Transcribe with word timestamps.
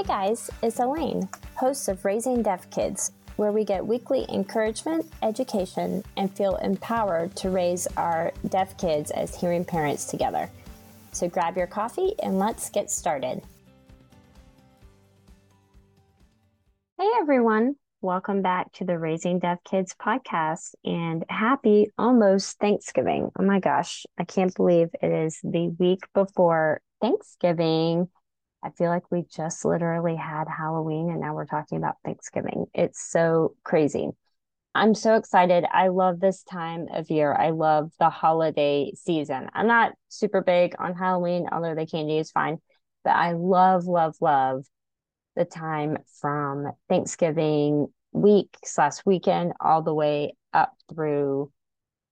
Hey 0.00 0.06
guys, 0.06 0.50
it's 0.62 0.78
Alaine, 0.80 1.28
host 1.56 1.86
of 1.90 2.02
Raising 2.06 2.42
Deaf 2.42 2.70
Kids, 2.70 3.12
where 3.36 3.52
we 3.52 3.64
get 3.64 3.86
weekly 3.86 4.24
encouragement, 4.30 5.04
education, 5.22 6.02
and 6.16 6.34
feel 6.34 6.56
empowered 6.56 7.36
to 7.36 7.50
raise 7.50 7.86
our 7.98 8.32
deaf 8.48 8.78
kids 8.78 9.10
as 9.10 9.38
hearing 9.38 9.62
parents 9.62 10.06
together. 10.06 10.48
So 11.12 11.28
grab 11.28 11.54
your 11.58 11.66
coffee 11.66 12.14
and 12.22 12.38
let's 12.38 12.70
get 12.70 12.90
started. 12.90 13.42
Hey 16.98 17.10
everyone, 17.20 17.74
welcome 18.00 18.40
back 18.40 18.72
to 18.72 18.86
the 18.86 18.98
Raising 18.98 19.38
Deaf 19.38 19.58
Kids 19.64 19.94
podcast 20.00 20.76
and 20.82 21.26
happy 21.28 21.92
almost 21.98 22.58
Thanksgiving. 22.58 23.30
Oh 23.38 23.42
my 23.42 23.60
gosh, 23.60 24.06
I 24.16 24.24
can't 24.24 24.54
believe 24.54 24.88
it 25.02 25.12
is 25.12 25.40
the 25.44 25.68
week 25.78 26.00
before 26.14 26.80
Thanksgiving 27.02 28.08
I 28.62 28.70
feel 28.70 28.88
like 28.88 29.10
we 29.10 29.24
just 29.34 29.64
literally 29.64 30.16
had 30.16 30.46
Halloween 30.48 31.10
and 31.10 31.20
now 31.20 31.34
we're 31.34 31.46
talking 31.46 31.78
about 31.78 31.96
Thanksgiving. 32.04 32.66
It's 32.74 33.00
so 33.10 33.54
crazy. 33.64 34.10
I'm 34.74 34.94
so 34.94 35.16
excited. 35.16 35.64
I 35.72 35.88
love 35.88 36.20
this 36.20 36.42
time 36.44 36.86
of 36.92 37.10
year. 37.10 37.32
I 37.32 37.50
love 37.50 37.90
the 37.98 38.10
holiday 38.10 38.92
season. 38.94 39.48
I'm 39.52 39.66
not 39.66 39.92
super 40.08 40.42
big 40.42 40.74
on 40.78 40.94
Halloween, 40.94 41.48
although 41.50 41.74
the 41.74 41.86
candy 41.86 42.18
is 42.18 42.30
fine, 42.30 42.58
but 43.02 43.10
I 43.10 43.32
love, 43.32 43.86
love, 43.86 44.14
love 44.20 44.64
the 45.34 45.44
time 45.44 45.98
from 46.20 46.70
Thanksgiving 46.88 47.88
week 48.12 48.56
slash 48.64 49.04
weekend 49.04 49.54
all 49.60 49.82
the 49.82 49.94
way 49.94 50.34
up 50.52 50.72
through 50.92 51.50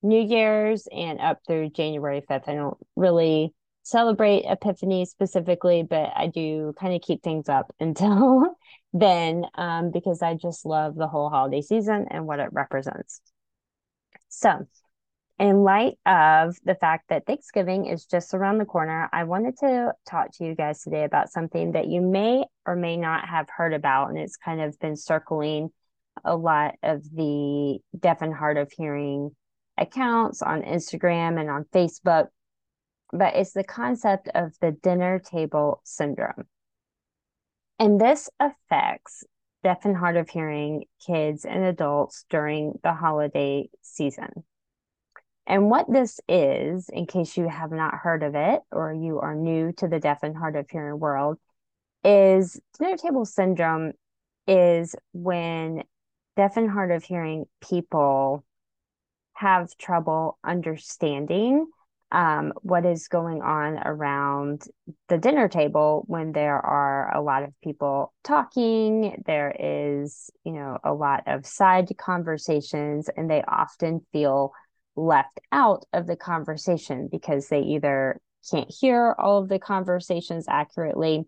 New 0.02 0.22
Year's 0.22 0.88
and 0.90 1.20
up 1.20 1.40
through 1.46 1.70
January 1.70 2.22
5th. 2.28 2.48
I 2.48 2.54
don't 2.54 2.78
really 2.96 3.52
celebrate 3.88 4.44
Epiphany 4.44 5.06
specifically, 5.06 5.82
but 5.82 6.12
I 6.14 6.26
do 6.26 6.74
kind 6.78 6.94
of 6.94 7.00
keep 7.00 7.22
things 7.22 7.48
up 7.48 7.74
until 7.80 8.56
then 8.92 9.44
um, 9.54 9.90
because 9.90 10.22
I 10.22 10.34
just 10.34 10.66
love 10.66 10.94
the 10.94 11.08
whole 11.08 11.30
holiday 11.30 11.62
season 11.62 12.06
and 12.10 12.26
what 12.26 12.40
it 12.40 12.48
represents. 12.52 13.20
So, 14.28 14.66
in 15.38 15.62
light 15.62 15.94
of 16.04 16.56
the 16.64 16.74
fact 16.74 17.10
that 17.10 17.24
Thanksgiving 17.24 17.86
is 17.86 18.06
just 18.06 18.34
around 18.34 18.58
the 18.58 18.64
corner, 18.64 19.08
I 19.12 19.24
wanted 19.24 19.56
to 19.58 19.92
talk 20.08 20.32
to 20.34 20.44
you 20.44 20.54
guys 20.56 20.82
today 20.82 21.04
about 21.04 21.30
something 21.30 21.72
that 21.72 21.86
you 21.86 22.00
may 22.00 22.44
or 22.66 22.74
may 22.74 22.96
not 22.96 23.28
have 23.28 23.46
heard 23.48 23.72
about. 23.72 24.08
And 24.08 24.18
it's 24.18 24.36
kind 24.36 24.60
of 24.60 24.78
been 24.80 24.96
circling 24.96 25.70
a 26.24 26.36
lot 26.36 26.74
of 26.82 27.04
the 27.14 27.78
deaf 27.96 28.20
and 28.20 28.34
hard 28.34 28.58
of 28.58 28.72
hearing 28.72 29.30
accounts 29.78 30.42
on 30.42 30.62
Instagram 30.62 31.40
and 31.40 31.48
on 31.48 31.64
Facebook 31.72 32.26
but 33.12 33.34
it's 33.34 33.52
the 33.52 33.64
concept 33.64 34.28
of 34.34 34.52
the 34.60 34.72
dinner 34.72 35.18
table 35.18 35.80
syndrome. 35.84 36.46
And 37.78 38.00
this 38.00 38.28
affects 38.40 39.24
deaf 39.62 39.84
and 39.84 39.96
hard 39.96 40.16
of 40.16 40.28
hearing 40.28 40.84
kids 41.04 41.44
and 41.44 41.64
adults 41.64 42.24
during 42.28 42.78
the 42.82 42.92
holiday 42.92 43.68
season. 43.82 44.44
And 45.46 45.70
what 45.70 45.90
this 45.90 46.20
is, 46.28 46.90
in 46.90 47.06
case 47.06 47.36
you 47.36 47.48
have 47.48 47.72
not 47.72 47.94
heard 47.94 48.22
of 48.22 48.34
it 48.34 48.60
or 48.70 48.92
you 48.92 49.20
are 49.20 49.34
new 49.34 49.72
to 49.78 49.88
the 49.88 49.98
deaf 49.98 50.22
and 50.22 50.36
hard 50.36 50.56
of 50.56 50.68
hearing 50.68 51.00
world, 51.00 51.38
is 52.04 52.60
dinner 52.78 52.96
table 52.96 53.24
syndrome 53.24 53.92
is 54.46 54.94
when 55.12 55.84
deaf 56.36 56.56
and 56.56 56.70
hard 56.70 56.90
of 56.90 57.02
hearing 57.02 57.46
people 57.60 58.44
have 59.32 59.76
trouble 59.78 60.38
understanding 60.44 61.66
um, 62.10 62.52
what 62.62 62.86
is 62.86 63.08
going 63.08 63.42
on 63.42 63.78
around 63.84 64.62
the 65.08 65.18
dinner 65.18 65.48
table 65.48 66.04
when 66.06 66.32
there 66.32 66.58
are 66.58 67.14
a 67.14 67.20
lot 67.20 67.42
of 67.42 67.52
people 67.62 68.14
talking. 68.24 69.22
There 69.26 69.54
is, 69.58 70.30
you 70.44 70.52
know, 70.52 70.78
a 70.82 70.94
lot 70.94 71.24
of 71.26 71.44
side 71.44 71.90
conversations, 71.98 73.10
and 73.14 73.30
they 73.30 73.42
often 73.42 74.06
feel 74.12 74.52
left 74.96 75.38
out 75.52 75.84
of 75.92 76.06
the 76.06 76.16
conversation 76.16 77.08
because 77.10 77.48
they 77.48 77.60
either 77.60 78.20
can't 78.50 78.70
hear 78.70 79.14
all 79.18 79.38
of 79.38 79.48
the 79.48 79.58
conversations 79.58 80.46
accurately 80.48 81.24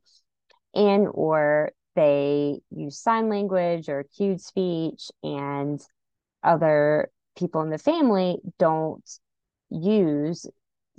and 0.75 1.07
or 1.13 1.73
they 1.95 2.61
use 2.71 2.99
sign 2.99 3.29
language 3.29 3.89
or 3.89 4.05
cued 4.17 4.41
speech 4.41 5.11
and 5.23 5.81
other 6.43 7.11
people 7.37 7.61
in 7.63 7.71
the 7.71 7.79
family 7.79 8.39
don't 8.59 9.09
use 9.71 10.47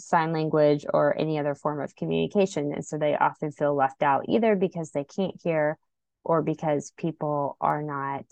sign 0.02 0.34
language 0.34 0.86
or 0.94 1.18
any 1.18 1.40
other 1.40 1.56
form 1.56 1.82
of 1.82 1.96
communication. 1.96 2.74
And 2.74 2.86
so 2.86 2.98
they 2.98 3.16
often 3.16 3.52
feel 3.52 3.76
left 3.76 4.04
out 4.04 4.26
either 4.28 4.56
because 4.56 4.92
they 4.92 5.04
can't 5.04 5.36
hear 5.44 5.78
or 6.24 6.42
because 6.42 6.92
people 6.98 7.58
are 7.62 7.82
not 7.82 8.26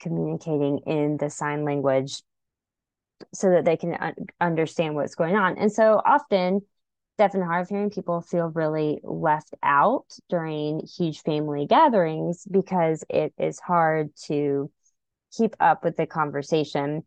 communicating 0.00 0.80
in 0.86 1.16
the 1.16 1.30
sign 1.30 1.64
language 1.64 2.22
so 3.32 3.50
that 3.50 3.64
they 3.64 3.76
can 3.76 3.94
un- 3.94 4.14
understand 4.40 4.94
what's 4.94 5.14
going 5.14 5.36
on. 5.36 5.58
And 5.58 5.72
so 5.72 6.00
often, 6.04 6.60
deaf 7.18 7.34
and 7.34 7.42
hard 7.42 7.62
of 7.62 7.68
hearing 7.68 7.90
people 7.90 8.20
feel 8.20 8.48
really 8.48 9.00
left 9.02 9.54
out 9.62 10.06
during 10.28 10.86
huge 10.86 11.22
family 11.22 11.66
gatherings 11.66 12.46
because 12.50 13.04
it 13.08 13.32
is 13.38 13.58
hard 13.58 14.14
to 14.26 14.70
keep 15.36 15.56
up 15.60 15.82
with 15.82 15.96
the 15.96 16.06
conversation 16.06 17.04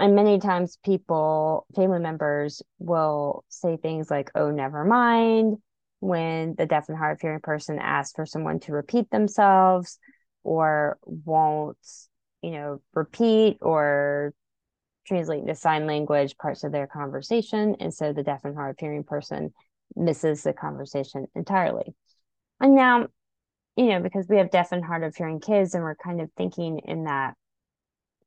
and 0.00 0.14
many 0.14 0.38
times 0.38 0.78
people 0.84 1.66
family 1.74 2.00
members 2.00 2.62
will 2.78 3.44
say 3.48 3.76
things 3.76 4.10
like 4.10 4.30
oh 4.34 4.50
never 4.50 4.84
mind 4.84 5.58
when 6.00 6.54
the 6.56 6.66
deaf 6.66 6.88
and 6.88 6.98
hard 6.98 7.16
of 7.16 7.20
hearing 7.20 7.40
person 7.40 7.78
asks 7.78 8.14
for 8.14 8.26
someone 8.26 8.58
to 8.58 8.72
repeat 8.72 9.10
themselves 9.10 9.98
or 10.42 10.98
won't 11.04 11.78
you 12.42 12.50
know 12.50 12.80
repeat 12.94 13.58
or 13.60 14.34
translate 15.06 15.40
into 15.40 15.54
sign 15.54 15.86
language 15.86 16.36
parts 16.38 16.64
of 16.64 16.72
their 16.72 16.86
conversation. 16.86 17.76
And 17.80 17.92
so 17.92 18.12
the 18.12 18.22
deaf 18.22 18.44
and 18.44 18.54
hard 18.54 18.70
of 18.70 18.76
hearing 18.78 19.04
person 19.04 19.52
misses 19.96 20.42
the 20.42 20.52
conversation 20.52 21.26
entirely. 21.34 21.94
And 22.60 22.74
now 22.74 23.08
you 23.76 23.86
know 23.86 24.00
because 24.00 24.26
we 24.28 24.38
have 24.38 24.50
deaf 24.50 24.72
and 24.72 24.84
hard 24.84 25.02
of 25.02 25.14
hearing 25.16 25.40
kids 25.40 25.74
and 25.74 25.82
we're 25.82 25.94
kind 25.94 26.20
of 26.20 26.30
thinking 26.36 26.80
in 26.84 27.04
that 27.04 27.34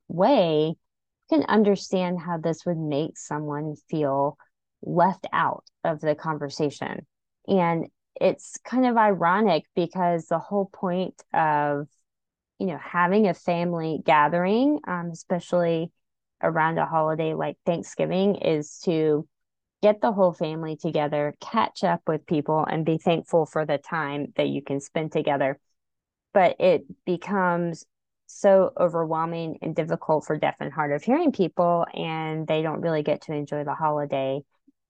way 0.08 0.74
can 1.28 1.42
understand 1.44 2.20
how 2.20 2.38
this 2.38 2.64
would 2.66 2.78
make 2.78 3.18
someone 3.18 3.74
feel 3.88 4.36
left 4.82 5.26
out 5.32 5.64
of 5.84 6.00
the 6.00 6.14
conversation. 6.14 7.06
And 7.48 7.86
it's 8.20 8.58
kind 8.64 8.86
of 8.86 8.96
ironic 8.96 9.64
because 9.74 10.26
the 10.26 10.38
whole 10.38 10.70
point 10.72 11.22
of, 11.34 11.88
you 12.58 12.66
know, 12.66 12.78
having 12.78 13.26
a 13.26 13.34
family 13.34 14.00
gathering, 14.04 14.80
um, 14.86 15.10
especially 15.12 15.90
around 16.42 16.78
a 16.78 16.86
holiday 16.86 17.34
like 17.34 17.56
Thanksgiving, 17.66 18.36
is 18.36 18.78
to 18.84 19.26
get 19.82 20.00
the 20.00 20.12
whole 20.12 20.32
family 20.32 20.76
together, 20.76 21.34
catch 21.40 21.84
up 21.84 22.00
with 22.06 22.26
people, 22.26 22.64
and 22.64 22.86
be 22.86 22.98
thankful 22.98 23.46
for 23.46 23.66
the 23.66 23.78
time 23.78 24.32
that 24.36 24.48
you 24.48 24.62
can 24.62 24.80
spend 24.80 25.12
together. 25.12 25.58
But 26.32 26.56
it 26.60 26.84
becomes 27.04 27.84
so 28.26 28.72
overwhelming 28.78 29.58
and 29.62 29.74
difficult 29.74 30.24
for 30.24 30.36
deaf 30.36 30.56
and 30.60 30.72
hard 30.72 30.92
of 30.92 31.02
hearing 31.02 31.32
people 31.32 31.86
and 31.94 32.46
they 32.46 32.62
don't 32.62 32.80
really 32.80 33.02
get 33.02 33.22
to 33.22 33.32
enjoy 33.32 33.64
the 33.64 33.74
holiday 33.74 34.40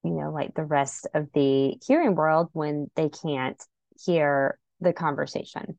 you 0.03 0.11
know 0.11 0.31
like 0.31 0.55
the 0.55 0.65
rest 0.65 1.07
of 1.15 1.29
the 1.35 1.77
hearing 1.87 2.15
world 2.15 2.49
when 2.53 2.91
they 2.97 3.09
can't 3.09 3.63
hear 4.05 4.59
the 4.81 4.93
conversation. 4.93 5.79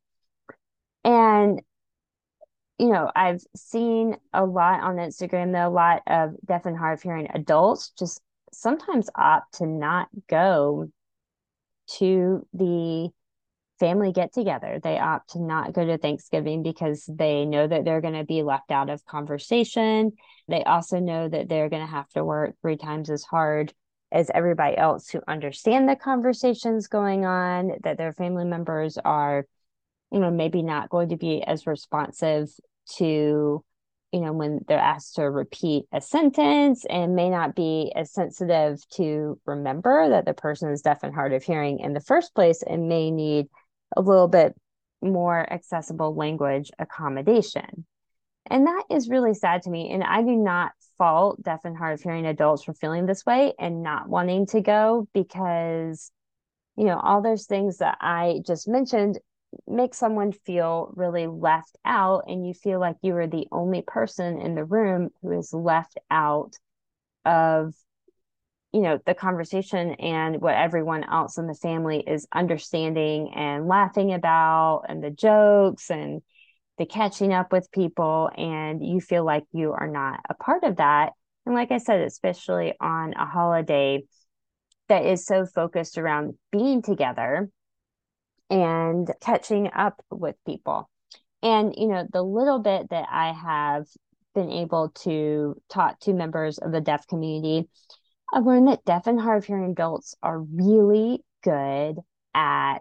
And 1.04 1.62
you 2.80 2.90
know 2.90 3.12
i've 3.16 3.42
seen 3.56 4.16
a 4.34 4.46
lot 4.46 4.82
on 4.82 4.98
instagram 4.98 5.54
that 5.54 5.68
a 5.68 5.70
lot 5.70 6.02
of 6.08 6.36
deaf 6.46 6.66
and 6.66 6.78
hard 6.78 6.98
of 6.98 7.02
hearing 7.02 7.28
adults 7.34 7.92
just 7.98 8.22
sometimes 8.54 9.10
opt 9.16 9.56
to 9.56 9.66
not 9.66 10.08
go 10.30 10.90
to 11.88 12.46
the 12.54 13.10
family 13.80 14.12
get 14.12 14.34
together. 14.34 14.80
They 14.82 14.98
opt 14.98 15.32
to 15.32 15.42
not 15.42 15.74
go 15.74 15.86
to 15.86 15.98
Thanksgiving 15.98 16.64
because 16.64 17.06
they 17.08 17.46
know 17.46 17.68
that 17.68 17.86
they're 17.86 18.02
going 18.02 18.16
to 18.16 18.24
be 18.24 18.44
left 18.44 18.72
out 18.72 18.90
of 18.90 19.06
conversation. 19.06 20.14
They 20.48 20.64
also 20.64 21.00
know 21.00 21.28
that 21.30 21.50
they're 21.50 21.70
going 21.70 21.86
to 21.86 21.92
have 21.92 22.10
to 22.10 22.24
work 22.24 22.56
three 22.62 22.78
times 22.78 23.10
as 23.10 23.24
hard 23.24 23.74
as 24.12 24.32
everybody 24.34 24.78
else 24.78 25.08
to 25.08 25.22
understand 25.28 25.88
the 25.88 25.96
conversations 25.96 26.88
going 26.88 27.26
on, 27.26 27.72
that 27.84 27.98
their 27.98 28.14
family 28.14 28.46
members 28.46 28.98
are, 28.98 29.46
you 30.12 30.20
know, 30.20 30.32
maybe 30.32 30.62
not 30.62 30.90
going 30.90 31.10
to 31.10 31.18
be 31.18 31.44
as 31.44 31.68
responsive 31.68 32.50
to 32.96 33.64
you 34.14 34.22
know 34.22 34.32
when 34.32 34.62
they're 34.68 34.80
asked 34.80 35.16
to 35.16 35.24
repeat 35.24 35.86
a 35.92 36.00
sentence 36.00 36.86
and 36.90 37.16
may 37.16 37.30
not 37.30 37.56
be 37.56 37.92
as 37.96 38.12
sensitive 38.12 38.82
to 38.90 39.40
remember 39.46 40.10
that 40.10 40.26
the 40.26 40.34
person 40.34 40.72
is 40.72 40.82
deaf 40.82 41.04
and 41.04 41.14
hard 41.14 41.34
of 41.34 41.44
hearing 41.44 41.80
in 41.80 41.94
the 41.94 42.00
first 42.00 42.34
place 42.34 42.64
and 42.66 42.88
may 42.88 43.12
need 43.12 43.48
a 43.96 44.02
little 44.02 44.28
bit 44.28 44.56
more 45.02 45.52
accessible 45.52 46.16
language 46.16 46.72
accommodation. 46.80 47.86
And 48.50 48.68
that 48.68 48.84
is 48.90 49.10
really 49.10 49.34
sad 49.34 49.64
to 49.64 49.70
me. 49.70 49.92
And 49.92 50.04
I 50.04 50.22
do 50.22 50.36
not 50.36 50.72
fault 50.98 51.42
deaf 51.44 51.62
and 51.64 51.78
hard 51.78 51.94
of 51.94 52.02
hearing 52.02 52.26
adults 52.26 52.64
for 52.64 52.74
feeling 52.74 53.06
this 53.06 53.26
way 53.26 53.54
and 53.60 53.84
not 53.84 54.10
wanting 54.10 54.48
to 54.48 54.62
go 54.62 55.08
because, 55.14 56.12
you 56.76 56.86
know, 56.86 57.00
all 57.00 57.22
those 57.22 57.46
things 57.46 57.78
that 57.78 57.98
I 58.02 58.42
just 58.46 58.68
mentioned 58.68 59.20
make 59.68 59.94
someone 59.94 60.32
feel 60.32 60.92
really 60.96 61.28
left 61.28 61.78
out 61.86 62.26
and 62.28 62.46
you 62.46 62.54
feel 62.54 62.80
like 62.80 62.98
you 63.02 63.16
are 63.16 63.28
the 63.28 63.48
only 63.52 63.82
person 63.82 64.42
in 64.42 64.56
the 64.56 64.66
room 64.66 65.10
who 65.22 65.38
is 65.38 65.54
left 65.54 65.98
out 66.12 66.54
of 67.26 67.74
you 68.74 68.82
know 68.82 69.00
the 69.06 69.14
conversation 69.14 69.92
and 69.96 70.42
what 70.42 70.56
everyone 70.56 71.04
else 71.04 71.38
in 71.38 71.48
the 71.48 71.56
family 71.56 72.04
is 72.06 72.28
understanding 72.34 73.34
and 73.34 73.68
laughing 73.68 74.14
about 74.14 74.84
and 74.90 75.04
the 75.04 75.12
jokes 75.12 75.90
and 75.90 76.22
the 76.78 76.86
catching 76.86 77.34
up 77.34 77.52
with 77.52 77.72
people 77.72 78.30
and 78.38 78.86
you 78.86 79.00
feel 79.00 79.26
like 79.26 79.44
you 79.52 79.72
are 79.72 79.88
not 79.88 80.20
a 80.30 80.34
part 80.34 80.64
of 80.64 80.78
that 80.78 81.14
and 81.46 81.56
like 81.56 81.72
i 81.72 81.78
said 81.78 82.02
especially 82.02 82.74
on 82.80 83.14
a 83.14 83.26
holiday 83.26 84.04
that 84.90 85.06
is 85.06 85.26
so 85.26 85.46
focused 85.46 85.98
around 85.98 86.36
being 86.52 86.82
together 86.82 87.50
and 88.50 89.12
catching 89.22 89.70
up 89.74 90.02
with 90.10 90.36
people. 90.46 90.90
And, 91.44 91.74
you 91.78 91.88
know, 91.88 92.08
the 92.12 92.24
little 92.24 92.60
bit 92.60 92.90
that 92.90 93.08
I 93.12 93.34
have 93.34 93.86
been 94.34 94.52
able 94.52 94.90
to 95.04 95.62
talk 95.70 96.00
to 96.02 96.14
members 96.14 96.58
of 96.58 96.72
the 96.72 96.82
deaf 96.82 97.08
community, 97.08 97.68
I've 98.34 98.46
learned 98.46 98.68
that 98.68 98.86
deaf 98.86 99.08
and 99.08 99.20
hard 99.20 99.38
of 99.40 99.46
hearing 99.46 99.72
adults 99.72 100.16
are 100.22 100.40
really 100.40 101.24
good 101.44 101.98
at 102.34 102.80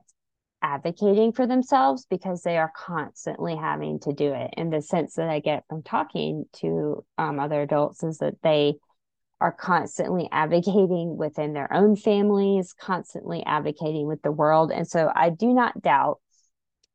advocating 0.62 1.32
for 1.32 1.46
themselves 1.46 2.06
because 2.10 2.42
they 2.42 2.58
are 2.58 2.72
constantly 2.76 3.54
having 3.54 4.00
to 4.00 4.12
do 4.12 4.32
it. 4.32 4.50
And 4.56 4.72
the 4.72 4.82
sense 4.82 5.14
that 5.14 5.28
I 5.28 5.38
get 5.38 5.64
from 5.68 5.82
talking 5.82 6.46
to 6.54 7.04
um, 7.18 7.38
other 7.38 7.62
adults 7.62 8.02
is 8.02 8.18
that 8.18 8.42
they 8.42 8.74
are 9.40 9.52
constantly 9.52 10.28
advocating 10.32 11.16
within 11.16 11.52
their 11.52 11.72
own 11.72 11.94
families, 11.94 12.72
constantly 12.72 13.44
advocating 13.44 14.06
with 14.06 14.22
the 14.22 14.32
world. 14.32 14.72
And 14.72 14.88
so 14.88 15.10
I 15.14 15.30
do 15.30 15.52
not 15.52 15.80
doubt 15.80 16.18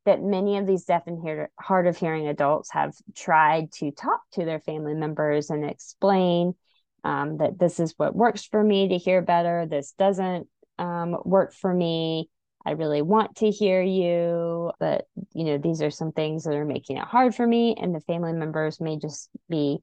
that 0.05 0.21
many 0.21 0.57
of 0.57 0.65
these 0.65 0.85
deaf 0.85 1.03
and 1.05 1.47
hard 1.59 1.87
of 1.87 1.95
hearing 1.95 2.27
adults 2.27 2.71
have 2.71 2.93
tried 3.15 3.71
to 3.73 3.91
talk 3.91 4.21
to 4.33 4.43
their 4.43 4.59
family 4.59 4.95
members 4.95 5.51
and 5.51 5.63
explain 5.63 6.55
um, 7.03 7.37
that 7.37 7.59
this 7.59 7.79
is 7.79 7.93
what 7.97 8.15
works 8.15 8.45
for 8.45 8.63
me 8.63 8.89
to 8.89 8.97
hear 8.97 9.21
better. 9.21 9.65
This 9.65 9.93
doesn't 9.97 10.47
um, 10.77 11.17
work 11.23 11.53
for 11.53 11.73
me. 11.73 12.29
I 12.65 12.71
really 12.71 13.01
want 13.01 13.37
to 13.37 13.49
hear 13.49 13.81
you, 13.81 14.71
but 14.79 15.05
you 15.33 15.45
know, 15.45 15.57
these 15.57 15.81
are 15.81 15.89
some 15.89 16.11
things 16.11 16.43
that 16.43 16.53
are 16.53 16.65
making 16.65 16.97
it 16.97 17.03
hard 17.05 17.33
for 17.33 17.45
me. 17.45 17.75
And 17.79 17.95
the 17.95 18.01
family 18.01 18.33
members 18.33 18.79
may 18.79 18.97
just 18.97 19.29
be 19.49 19.79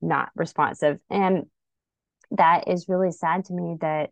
not 0.00 0.30
responsive. 0.34 0.98
And 1.08 1.46
that 2.32 2.68
is 2.68 2.88
really 2.88 3.12
sad 3.12 3.44
to 3.46 3.54
me 3.54 3.76
that 3.80 4.10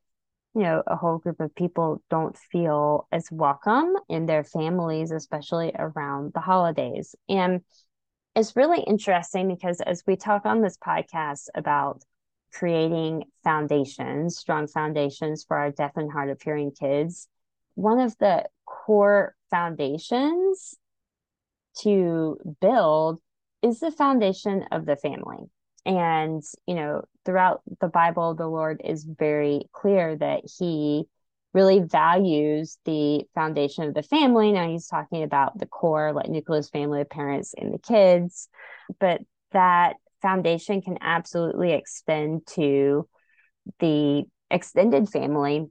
you 0.55 0.63
know 0.63 0.83
a 0.87 0.97
whole 0.97 1.19
group 1.19 1.41
of 1.41 1.55
people 1.55 2.03
don't 2.11 2.37
feel 2.37 3.09
as 3.11 3.29
welcome 3.31 3.93
in 4.09 4.27
their 4.27 4.45
families 4.45 5.11
especially 5.11 5.73
around 5.77 6.33
the 6.33 6.41
holidays 6.41 7.17
and 7.29 7.61
it's 8.37 8.57
really 8.57 8.81
interesting 8.81 9.49
because 9.49 9.81
as 9.81 10.03
we 10.07 10.17
talk 10.17 10.45
on 10.45 10.61
this 10.61 10.77
podcast 10.77 11.49
about 11.55 12.03
creating 12.55 13.25
foundations 13.43 14.39
strong 14.39 14.67
foundations 14.67 15.45
for 15.45 15.57
our 15.57 15.71
deaf 15.71 15.93
and 15.97 16.13
hard 16.13 16.31
of 16.31 16.41
hearing 16.41 16.71
kids 16.71 17.29
one 17.75 17.99
of 17.99 18.17
the 18.19 18.45
core 18.67 19.35
foundations 19.51 20.77
to 21.77 22.39
build 22.61 23.21
is 23.63 23.81
the 23.81 23.91
foundation 23.91 24.65
of 24.71 24.87
the 24.87 24.97
family 24.97 25.51
and, 25.87 26.43
you 26.67 26.75
know, 26.75 27.05
throughout 27.25 27.63
the 27.81 27.89
Bible, 27.89 28.35
the 28.35 28.47
Lord 28.47 28.81
is 28.85 29.05
very 29.05 29.69
clear 29.73 30.17
that 30.17 30.43
he 30.59 31.05
really 31.53 31.81
values 31.81 32.79
the 32.85 33.25
foundation 33.35 33.85
of 33.85 33.95
the 33.95 34.03
family. 34.03 34.51
Now 34.51 34.69
he's 34.69 34.89
talking 34.89 35.23
about 35.23 35.59
the 35.59 35.67
core, 35.67 36.13
like 36.13 36.29
nucleus 36.29 36.71
family, 36.71 37.01
the 37.01 37.05
parents 37.05 37.55
and 37.57 37.73
the 37.73 37.79
kids, 37.79 38.49
but 38.99 39.21
that 39.53 39.97
foundation 40.25 40.81
can 40.81 40.97
absolutely 41.03 41.73
extend 41.75 42.47
to 42.47 43.07
the 43.79 44.25
extended 44.51 45.07
family 45.11 45.67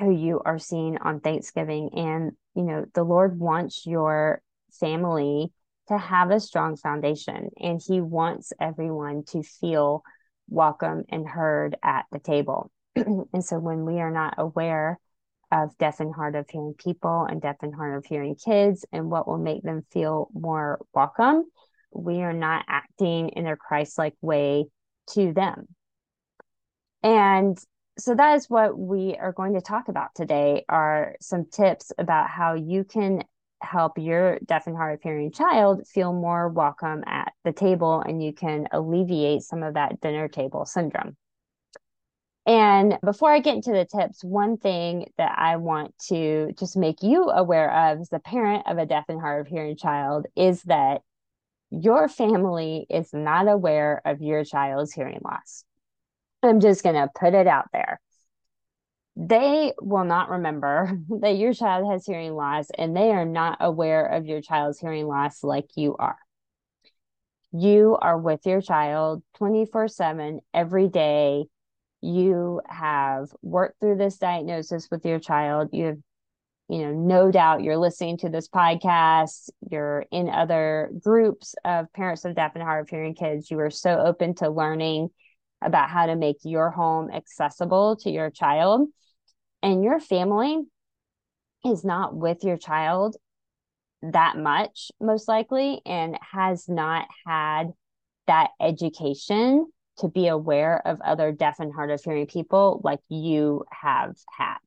who 0.00 0.10
you 0.10 0.40
are 0.44 0.58
seeing 0.58 0.98
on 0.98 1.20
Thanksgiving. 1.20 1.90
And, 1.94 2.32
you 2.56 2.64
know, 2.64 2.86
the 2.92 3.04
Lord 3.04 3.38
wants 3.38 3.86
your 3.86 4.42
family 4.80 5.52
to 5.88 5.96
have 5.96 6.32
a 6.32 6.40
strong 6.40 6.76
foundation 6.76 7.50
and 7.56 7.80
he 7.86 8.00
wants 8.00 8.52
everyone 8.60 9.22
to 9.28 9.44
feel 9.44 10.02
welcome 10.48 11.04
and 11.08 11.28
heard 11.28 11.76
at 11.84 12.06
the 12.10 12.18
table. 12.18 12.72
and 12.96 13.44
so 13.44 13.60
when 13.60 13.84
we 13.84 14.00
are 14.00 14.10
not 14.10 14.34
aware 14.38 14.98
of 15.52 15.76
deaf 15.78 16.00
and 16.00 16.12
hard 16.12 16.34
of 16.34 16.46
hearing 16.50 16.74
people 16.76 17.26
and 17.30 17.40
deaf 17.40 17.56
and 17.62 17.74
hard 17.74 17.96
of 17.96 18.06
hearing 18.06 18.34
kids 18.34 18.84
and 18.90 19.08
what 19.08 19.28
will 19.28 19.38
make 19.38 19.62
them 19.62 19.84
feel 19.92 20.28
more 20.32 20.80
welcome, 20.92 21.44
we 21.94 22.22
are 22.22 22.32
not 22.32 22.64
acting 22.68 23.30
in 23.30 23.46
a 23.46 23.56
Christ 23.56 23.98
like 23.98 24.14
way 24.20 24.66
to 25.10 25.32
them. 25.32 25.66
And 27.02 27.58
so 27.98 28.14
that 28.14 28.36
is 28.36 28.48
what 28.48 28.78
we 28.78 29.16
are 29.16 29.32
going 29.32 29.54
to 29.54 29.60
talk 29.60 29.88
about 29.88 30.14
today 30.14 30.64
are 30.68 31.16
some 31.20 31.46
tips 31.46 31.92
about 31.98 32.30
how 32.30 32.54
you 32.54 32.84
can 32.84 33.24
help 33.60 33.98
your 33.98 34.38
deaf 34.40 34.66
and 34.66 34.76
hard 34.76 34.94
of 34.94 35.02
hearing 35.02 35.30
child 35.30 35.86
feel 35.86 36.12
more 36.12 36.48
welcome 36.48 37.04
at 37.06 37.32
the 37.44 37.52
table 37.52 38.00
and 38.00 38.22
you 38.22 38.32
can 38.32 38.66
alleviate 38.72 39.42
some 39.42 39.62
of 39.62 39.74
that 39.74 40.00
dinner 40.00 40.28
table 40.28 40.64
syndrome. 40.64 41.16
And 42.44 42.98
before 43.04 43.30
I 43.30 43.38
get 43.38 43.54
into 43.54 43.70
the 43.70 43.84
tips, 43.84 44.24
one 44.24 44.56
thing 44.56 45.12
that 45.16 45.38
I 45.38 45.56
want 45.58 45.96
to 46.08 46.52
just 46.58 46.76
make 46.76 47.02
you 47.02 47.30
aware 47.30 47.70
of 47.70 48.00
as 48.00 48.12
a 48.12 48.18
parent 48.18 48.66
of 48.66 48.78
a 48.78 48.86
deaf 48.86 49.04
and 49.08 49.20
hard 49.20 49.46
of 49.46 49.52
hearing 49.52 49.76
child 49.76 50.26
is 50.34 50.62
that 50.64 51.02
your 51.72 52.08
family 52.08 52.86
is 52.88 53.12
not 53.12 53.48
aware 53.48 54.00
of 54.04 54.22
your 54.22 54.44
child's 54.44 54.92
hearing 54.92 55.20
loss. 55.24 55.64
I'm 56.42 56.60
just 56.60 56.82
going 56.82 56.94
to 56.94 57.08
put 57.18 57.34
it 57.34 57.46
out 57.46 57.66
there 57.72 58.00
they 59.16 59.74
will 59.80 60.04
not 60.04 60.30
remember 60.30 60.98
that 61.20 61.36
your 61.36 61.52
child 61.52 61.90
has 61.90 62.06
hearing 62.06 62.34
loss 62.34 62.68
and 62.76 62.96
they 62.96 63.10
are 63.10 63.24
not 63.24 63.58
aware 63.60 64.06
of 64.06 64.26
your 64.26 64.40
child's 64.40 64.78
hearing 64.78 65.06
loss 65.06 65.42
like 65.42 65.68
you 65.76 65.96
are. 65.98 66.18
You 67.52 67.98
are 68.00 68.18
with 68.18 68.46
your 68.46 68.62
child 68.62 69.22
24 69.36 69.88
7 69.88 70.40
every 70.54 70.88
day. 70.88 71.44
You 72.00 72.62
have 72.66 73.28
worked 73.42 73.78
through 73.78 73.96
this 73.96 74.16
diagnosis 74.16 74.88
with 74.90 75.04
your 75.04 75.20
child. 75.20 75.68
You 75.72 75.84
have, 75.84 75.98
you 76.68 76.78
know, 76.78 76.92
no 76.92 77.30
doubt 77.30 77.62
you're 77.62 77.76
listening 77.76 78.18
to 78.18 78.28
this 78.28 78.48
podcast. 78.48 79.50
You're 79.70 80.06
in 80.10 80.28
other 80.28 80.90
groups 81.02 81.54
of 81.64 81.92
parents 81.92 82.24
of 82.24 82.34
deaf 82.34 82.52
and 82.54 82.62
hard 82.62 82.82
of 82.82 82.88
hearing 82.88 83.14
kids. 83.14 83.50
You 83.50 83.58
are 83.60 83.70
so 83.70 83.98
open 83.98 84.34
to 84.36 84.48
learning 84.48 85.10
about 85.62 85.90
how 85.90 86.06
to 86.06 86.16
make 86.16 86.38
your 86.44 86.70
home 86.70 87.10
accessible 87.10 87.96
to 87.96 88.10
your 88.10 88.30
child 88.30 88.88
and 89.62 89.84
your 89.84 90.00
family 90.00 90.60
is 91.64 91.84
not 91.84 92.14
with 92.14 92.42
your 92.42 92.56
child 92.56 93.16
that 94.02 94.36
much, 94.36 94.90
most 95.00 95.28
likely, 95.28 95.80
and 95.86 96.18
has 96.32 96.68
not 96.68 97.06
had 97.24 97.72
that 98.26 98.50
education 98.60 99.66
to 99.98 100.08
be 100.08 100.26
aware 100.26 100.84
of 100.86 101.00
other 101.00 101.30
deaf 101.30 101.60
and 101.60 101.72
hard 101.72 101.90
of 101.90 102.02
hearing 102.02 102.26
people 102.26 102.80
like 102.82 103.00
you 103.08 103.64
have 103.70 104.16
had. 104.36 104.58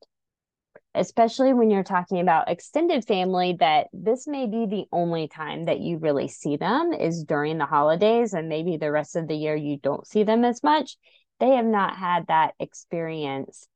Especially 0.96 1.52
when 1.52 1.70
you're 1.70 1.82
talking 1.82 2.20
about 2.20 2.50
extended 2.50 3.06
family, 3.06 3.56
that 3.60 3.88
this 3.92 4.26
may 4.26 4.46
be 4.46 4.66
the 4.66 4.86
only 4.90 5.28
time 5.28 5.66
that 5.66 5.80
you 5.80 5.98
really 5.98 6.28
see 6.28 6.56
them 6.56 6.92
is 6.92 7.24
during 7.24 7.58
the 7.58 7.66
holidays, 7.66 8.32
and 8.32 8.48
maybe 8.48 8.76
the 8.76 8.90
rest 8.90 9.14
of 9.14 9.28
the 9.28 9.36
year 9.36 9.54
you 9.54 9.78
don't 9.78 10.06
see 10.06 10.24
them 10.24 10.44
as 10.44 10.62
much. 10.62 10.96
They 11.38 11.50
have 11.50 11.66
not 11.66 11.96
had 11.96 12.26
that 12.28 12.54
experience 12.58 13.68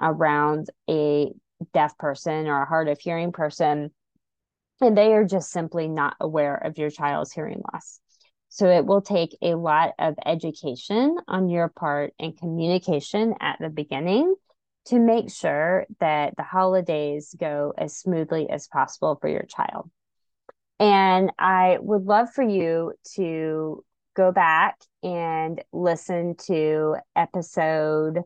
around 0.00 0.68
a 0.88 1.32
deaf 1.74 1.98
person 1.98 2.46
or 2.46 2.62
a 2.62 2.68
hard 2.68 2.88
of 2.88 3.00
hearing 3.00 3.32
person 3.32 3.90
and 4.80 4.96
they 4.96 5.12
are 5.12 5.24
just 5.24 5.50
simply 5.50 5.88
not 5.88 6.16
aware 6.20 6.54
of 6.54 6.78
your 6.78 6.90
child's 6.90 7.32
hearing 7.32 7.62
loss. 7.72 8.00
So 8.48 8.68
it 8.68 8.86
will 8.86 9.02
take 9.02 9.36
a 9.42 9.54
lot 9.54 9.92
of 9.98 10.14
education 10.24 11.16
on 11.26 11.48
your 11.48 11.68
part 11.68 12.14
and 12.18 12.38
communication 12.38 13.34
at 13.40 13.58
the 13.60 13.68
beginning 13.68 14.34
to 14.88 14.98
make 14.98 15.30
sure 15.30 15.86
that 16.00 16.36
the 16.36 16.42
holidays 16.42 17.34
go 17.38 17.72
as 17.76 17.96
smoothly 17.96 18.48
as 18.50 18.68
possible 18.68 19.16
for 19.20 19.28
your 19.28 19.44
child. 19.44 19.90
And 20.80 21.32
I 21.38 21.78
would 21.80 22.04
love 22.04 22.30
for 22.32 22.42
you 22.42 22.92
to 23.14 23.84
go 24.14 24.32
back 24.32 24.78
and 25.02 25.62
listen 25.72 26.36
to 26.46 26.96
episode 27.16 28.22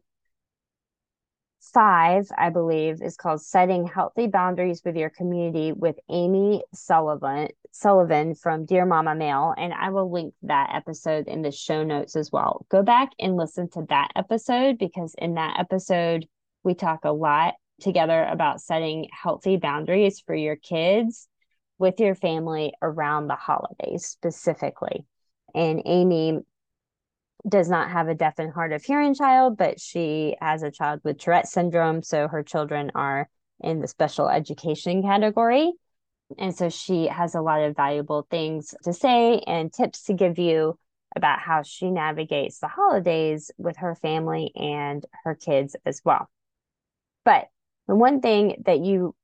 five, 1.60 2.26
I 2.36 2.50
believe, 2.50 3.00
is 3.02 3.16
called 3.16 3.40
Setting 3.40 3.86
Healthy 3.86 4.26
Boundaries 4.26 4.82
with 4.84 4.96
Your 4.96 5.10
Community 5.10 5.72
with 5.72 5.96
Amy 6.10 6.62
Sullivan 6.74 7.48
Sullivan 7.72 8.34
from 8.34 8.66
Dear 8.66 8.84
Mama 8.84 9.14
Mail. 9.14 9.54
And 9.56 9.72
I 9.72 9.90
will 9.90 10.12
link 10.12 10.34
that 10.42 10.70
episode 10.74 11.26
in 11.26 11.42
the 11.42 11.50
show 11.50 11.82
notes 11.82 12.16
as 12.16 12.30
well. 12.30 12.66
Go 12.68 12.82
back 12.82 13.10
and 13.18 13.36
listen 13.36 13.68
to 13.70 13.86
that 13.88 14.10
episode 14.14 14.78
because 14.78 15.14
in 15.16 15.34
that 15.34 15.58
episode, 15.58 16.26
we 16.64 16.74
talk 16.74 17.04
a 17.04 17.12
lot 17.12 17.54
together 17.80 18.24
about 18.24 18.60
setting 18.60 19.08
healthy 19.10 19.56
boundaries 19.56 20.20
for 20.20 20.34
your 20.34 20.56
kids 20.56 21.28
with 21.78 21.98
your 21.98 22.14
family 22.14 22.72
around 22.80 23.26
the 23.26 23.34
holidays 23.34 24.06
specifically. 24.06 25.04
And 25.54 25.82
Amy 25.84 26.40
does 27.48 27.68
not 27.68 27.90
have 27.90 28.08
a 28.08 28.14
deaf 28.14 28.38
and 28.38 28.52
hard 28.52 28.72
of 28.72 28.84
hearing 28.84 29.14
child, 29.14 29.56
but 29.56 29.80
she 29.80 30.36
has 30.40 30.62
a 30.62 30.70
child 30.70 31.00
with 31.02 31.18
Tourette 31.18 31.48
syndrome. 31.48 32.02
So 32.02 32.28
her 32.28 32.42
children 32.42 32.92
are 32.94 33.28
in 33.60 33.80
the 33.80 33.88
special 33.88 34.28
education 34.28 35.02
category. 35.02 35.72
And 36.38 36.54
so 36.54 36.68
she 36.68 37.08
has 37.08 37.34
a 37.34 37.40
lot 37.40 37.62
of 37.62 37.76
valuable 37.76 38.26
things 38.30 38.74
to 38.84 38.92
say 38.92 39.40
and 39.40 39.72
tips 39.72 40.04
to 40.04 40.14
give 40.14 40.38
you 40.38 40.78
about 41.14 41.40
how 41.40 41.62
she 41.62 41.90
navigates 41.90 42.58
the 42.58 42.68
holidays 42.68 43.50
with 43.58 43.76
her 43.78 43.94
family 43.96 44.52
and 44.54 45.04
her 45.24 45.34
kids 45.34 45.76
as 45.84 46.00
well. 46.04 46.30
But 47.24 47.46
the 47.86 47.94
one 47.94 48.20
thing 48.20 48.62
that 48.66 48.80
you 48.80 49.14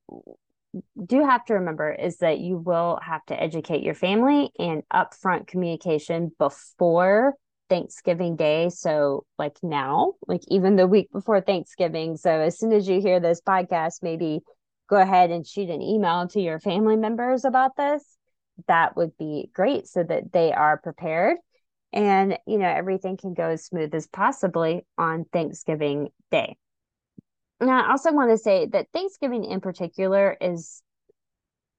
do 1.05 1.25
have 1.25 1.45
to 1.47 1.55
remember 1.55 1.91
is 1.93 2.19
that 2.19 2.39
you 2.39 2.57
will 2.57 2.99
have 3.03 3.25
to 3.27 3.41
educate 3.41 3.83
your 3.83 3.95
family 3.95 4.51
and 4.59 4.83
upfront 4.93 5.47
communication 5.47 6.33
before 6.39 7.35
Thanksgiving 7.69 8.37
Day. 8.37 8.69
So, 8.71 9.25
like 9.39 9.57
now, 9.63 10.15
like 10.27 10.43
even 10.49 10.77
the 10.77 10.87
week 10.87 11.11
before 11.13 11.41
Thanksgiving. 11.41 12.17
So, 12.17 12.31
as 12.31 12.59
soon 12.59 12.73
as 12.73 12.89
you 12.89 13.01
hear 13.01 13.21
this 13.21 13.41
podcast, 13.41 14.03
maybe 14.03 14.41
go 14.89 14.97
ahead 14.97 15.31
and 15.31 15.47
shoot 15.47 15.69
an 15.69 15.83
email 15.83 16.29
to 16.29 16.41
your 16.41 16.61
family 16.61 16.97
members 16.97 17.45
about 17.45 17.77
this. 17.77 18.03
That 18.67 18.97
would 18.97 19.17
be 19.19 19.51
great 19.53 19.87
so 19.87 20.03
that 20.03 20.33
they 20.33 20.53
are 20.53 20.79
prepared 20.79 21.37
and, 21.93 22.39
you 22.47 22.59
know, 22.59 22.69
everything 22.69 23.17
can 23.17 23.35
go 23.35 23.51
as 23.51 23.65
smooth 23.65 23.95
as 23.95 24.07
possibly 24.07 24.85
on 24.97 25.25
Thanksgiving 25.33 26.09
Day. 26.31 26.57
And 27.61 27.71
I 27.71 27.91
also 27.91 28.13
want 28.13 28.31
to 28.31 28.39
say 28.39 28.67
that 28.67 28.87
Thanksgiving 28.93 29.45
in 29.45 29.61
particular 29.61 30.37
is 30.41 30.83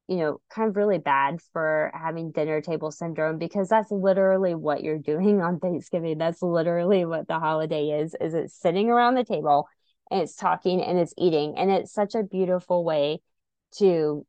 you 0.09 0.17
know, 0.17 0.41
kind 0.49 0.67
of 0.67 0.75
really 0.75 0.97
bad 0.97 1.39
for 1.53 1.91
having 1.93 2.31
dinner 2.31 2.61
table 2.61 2.89
syndrome 2.89 3.37
because 3.37 3.69
that's 3.69 3.91
literally 3.91 4.55
what 4.55 4.81
you're 4.81 4.97
doing 4.97 5.39
on 5.39 5.59
Thanksgiving. 5.59 6.17
That's 6.17 6.41
literally 6.41 7.05
what 7.05 7.27
the 7.27 7.37
holiday 7.37 8.01
is, 8.01 8.15
is 8.19 8.33
it's 8.33 8.59
sitting 8.59 8.89
around 8.89 9.13
the 9.13 9.23
table 9.23 9.67
and 10.09 10.21
it's 10.21 10.35
talking 10.35 10.81
and 10.81 10.97
it's 10.97 11.13
eating. 11.15 11.53
And 11.59 11.69
it's 11.69 11.93
such 11.93 12.15
a 12.15 12.23
beautiful 12.23 12.83
way 12.83 13.19
to 13.77 14.25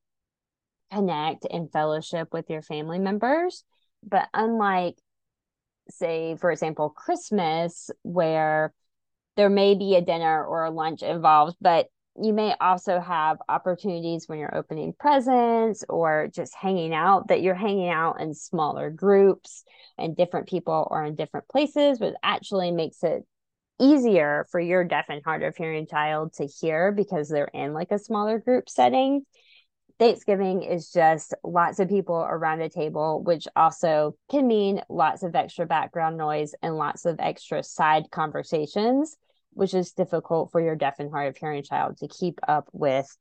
connect 0.92 1.47
and 1.50 1.73
fellowship 1.73 2.28
with 2.30 2.50
your 2.50 2.61
family 2.61 2.99
members. 2.99 3.64
But 4.07 4.28
unlike, 4.35 4.99
say, 5.88 6.37
for 6.37 6.50
example, 6.50 6.90
Christmas, 6.90 7.90
where 8.02 8.75
there 9.40 9.49
may 9.49 9.75
be 9.75 9.94
a 9.94 10.02
dinner 10.02 10.44
or 10.44 10.66
a 10.66 10.70
lunch 10.70 11.02
involved, 11.02 11.56
but 11.62 11.87
you 12.23 12.35
may 12.35 12.54
also 12.61 13.00
have 13.00 13.38
opportunities 13.49 14.28
when 14.28 14.38
you're 14.38 14.54
opening 14.54 14.92
presents 14.92 15.82
or 15.88 16.28
just 16.35 16.54
hanging 16.54 16.92
out 16.92 17.28
that 17.28 17.40
you're 17.40 17.54
hanging 17.54 17.88
out 17.88 18.20
in 18.20 18.35
smaller 18.35 18.90
groups 18.90 19.64
and 19.97 20.14
different 20.14 20.47
people 20.47 20.87
or 20.90 21.06
in 21.06 21.14
different 21.14 21.49
places, 21.49 21.99
which 21.99 22.12
actually 22.23 22.70
makes 22.70 23.02
it 23.02 23.23
easier 23.80 24.47
for 24.50 24.61
your 24.61 24.85
deaf 24.85 25.06
and 25.09 25.23
hard 25.25 25.42
of 25.42 25.56
hearing 25.56 25.87
child 25.87 26.35
to 26.35 26.44
hear 26.44 26.92
because 26.92 27.30
they're 27.30 27.50
in 27.54 27.73
like 27.73 27.92
a 27.92 27.99
smaller 27.99 28.38
group 28.38 28.68
setting. 28.68 29.25
Thanksgiving 29.99 30.64
is 30.64 30.92
just 30.92 31.32
lots 31.42 31.80
of 31.80 31.88
people 31.88 32.16
around 32.16 32.61
a 32.61 32.68
table, 32.68 33.23
which 33.23 33.49
also 33.56 34.16
can 34.30 34.47
mean 34.47 34.82
lots 34.90 35.23
of 35.23 35.35
extra 35.35 35.64
background 35.64 36.18
noise 36.18 36.52
and 36.61 36.76
lots 36.76 37.06
of 37.06 37.16
extra 37.20 37.62
side 37.62 38.11
conversations 38.11 39.16
which 39.52 39.75
is 39.75 39.92
difficult 39.92 40.50
for 40.50 40.61
your 40.61 40.76
deaf 40.76 40.97
and 40.99 41.11
hard 41.11 41.28
of 41.28 41.37
hearing 41.37 41.62
child 41.62 41.99
to 41.99 42.09
keep 42.09 42.38
up 42.47 42.69
with 42.73 43.16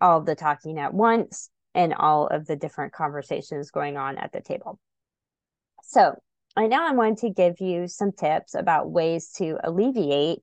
all 0.00 0.20
the 0.20 0.34
talking 0.34 0.78
at 0.78 0.94
once 0.94 1.50
and 1.74 1.94
all 1.94 2.26
of 2.26 2.46
the 2.46 2.56
different 2.56 2.92
conversations 2.92 3.70
going 3.70 3.96
on 3.96 4.18
at 4.18 4.32
the 4.32 4.40
table. 4.40 4.78
So, 5.82 6.14
I 6.54 6.66
now 6.66 6.86
I'm 6.86 6.96
going 6.96 7.16
to 7.16 7.30
give 7.30 7.60
you 7.60 7.88
some 7.88 8.12
tips 8.12 8.54
about 8.54 8.90
ways 8.90 9.32
to 9.38 9.58
alleviate 9.64 10.40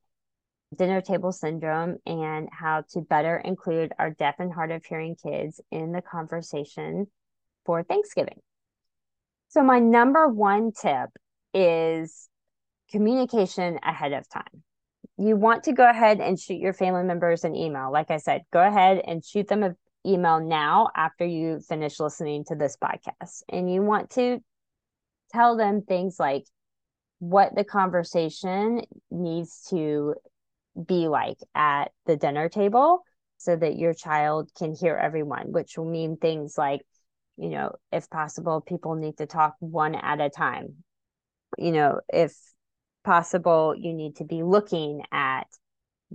dinner 0.75 1.01
table 1.01 1.31
syndrome 1.31 1.97
and 2.05 2.49
how 2.51 2.83
to 2.93 3.01
better 3.01 3.37
include 3.37 3.93
our 3.99 4.09
deaf 4.09 4.35
and 4.39 4.51
hard 4.51 4.71
of 4.71 4.83
hearing 4.85 5.15
kids 5.15 5.61
in 5.71 5.91
the 5.91 6.01
conversation 6.01 7.07
for 7.65 7.83
Thanksgiving. 7.83 8.39
So, 9.49 9.63
my 9.63 9.79
number 9.79 10.27
one 10.27 10.71
tip 10.71 11.09
is 11.53 12.27
communication 12.91 13.79
ahead 13.83 14.13
of 14.13 14.27
time 14.29 14.63
you 15.19 15.35
want 15.35 15.63
to 15.63 15.73
go 15.73 15.87
ahead 15.87 16.21
and 16.21 16.39
shoot 16.39 16.59
your 16.59 16.73
family 16.73 17.03
members 17.03 17.43
an 17.43 17.55
email. 17.55 17.91
Like 17.91 18.09
I 18.09 18.17
said, 18.17 18.43
go 18.51 18.65
ahead 18.65 19.01
and 19.05 19.23
shoot 19.23 19.47
them 19.47 19.63
an 19.63 19.75
email 20.05 20.39
now 20.39 20.89
after 20.95 21.25
you 21.25 21.59
finish 21.59 21.99
listening 21.99 22.45
to 22.45 22.55
this 22.55 22.77
podcast. 22.81 23.43
And 23.49 23.71
you 23.71 23.81
want 23.81 24.11
to 24.11 24.39
tell 25.31 25.57
them 25.57 25.81
things 25.81 26.19
like 26.19 26.45
what 27.19 27.53
the 27.53 27.65
conversation 27.65 28.81
needs 29.11 29.67
to 29.71 30.15
be 30.87 31.09
like 31.09 31.37
at 31.53 31.91
the 32.05 32.15
dinner 32.15 32.47
table 32.47 33.03
so 33.37 33.57
that 33.57 33.77
your 33.77 33.93
child 33.93 34.49
can 34.57 34.73
hear 34.73 34.95
everyone, 34.95 35.51
which 35.51 35.77
will 35.77 35.89
mean 35.89 36.15
things 36.15 36.57
like, 36.57 36.81
you 37.35 37.49
know, 37.49 37.75
if 37.91 38.09
possible, 38.09 38.61
people 38.61 38.95
need 38.95 39.17
to 39.17 39.25
talk 39.25 39.55
one 39.59 39.95
at 39.95 40.21
a 40.21 40.29
time. 40.29 40.75
You 41.57 41.73
know, 41.73 41.99
if 42.07 42.33
possible, 43.03 43.75
you 43.77 43.93
need 43.93 44.17
to 44.17 44.23
be 44.23 44.43
looking 44.43 45.03
at 45.11 45.47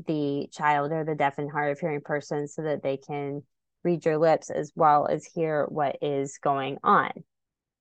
the 0.07 0.49
child 0.53 0.93
or 0.93 1.05
the 1.05 1.15
deaf 1.15 1.39
and 1.39 1.51
hard 1.51 1.73
of 1.73 1.79
hearing 1.79 2.01
person 2.01 2.49
so 2.49 2.63
that 2.63 2.83
they 2.83 2.97
can 2.97 3.43
read 3.85 4.05
your 4.05 4.19
lips 4.19 4.51
as 4.51 4.73
well 4.75 5.07
as 5.07 5.25
hear 5.25 5.67
what 5.67 5.99
is 6.03 6.39
going 6.39 6.79
on. 6.83 7.11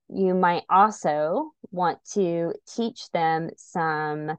You 0.08 0.34
might 0.34 0.64
also 0.68 1.52
want 1.70 1.98
to 2.12 2.52
teach 2.68 3.10
them 3.10 3.50
some 3.56 4.36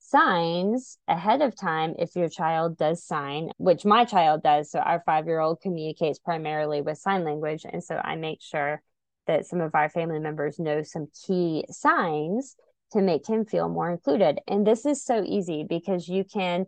signs 0.00 0.98
ahead 1.08 1.40
of 1.40 1.56
time 1.56 1.94
if 1.98 2.16
your 2.16 2.28
child 2.28 2.76
does 2.76 3.02
sign, 3.02 3.50
which 3.56 3.84
my 3.84 4.04
child 4.04 4.42
does. 4.42 4.70
So, 4.70 4.80
our 4.80 5.02
five 5.06 5.26
year 5.26 5.40
old 5.40 5.60
communicates 5.60 6.18
primarily 6.18 6.82
with 6.82 6.98
sign 6.98 7.24
language. 7.24 7.64
And 7.64 7.82
so, 7.82 7.96
I 7.96 8.16
make 8.16 8.42
sure 8.42 8.82
that 9.26 9.46
some 9.46 9.60
of 9.60 9.74
our 9.74 9.88
family 9.88 10.18
members 10.18 10.58
know 10.58 10.82
some 10.82 11.06
key 11.26 11.64
signs 11.70 12.56
to 12.92 13.02
make 13.02 13.26
him 13.26 13.44
feel 13.44 13.68
more 13.68 13.90
included. 13.90 14.40
And 14.46 14.66
this 14.66 14.86
is 14.86 15.04
so 15.04 15.22
easy 15.24 15.64
because 15.68 16.08
you 16.08 16.24
can, 16.24 16.66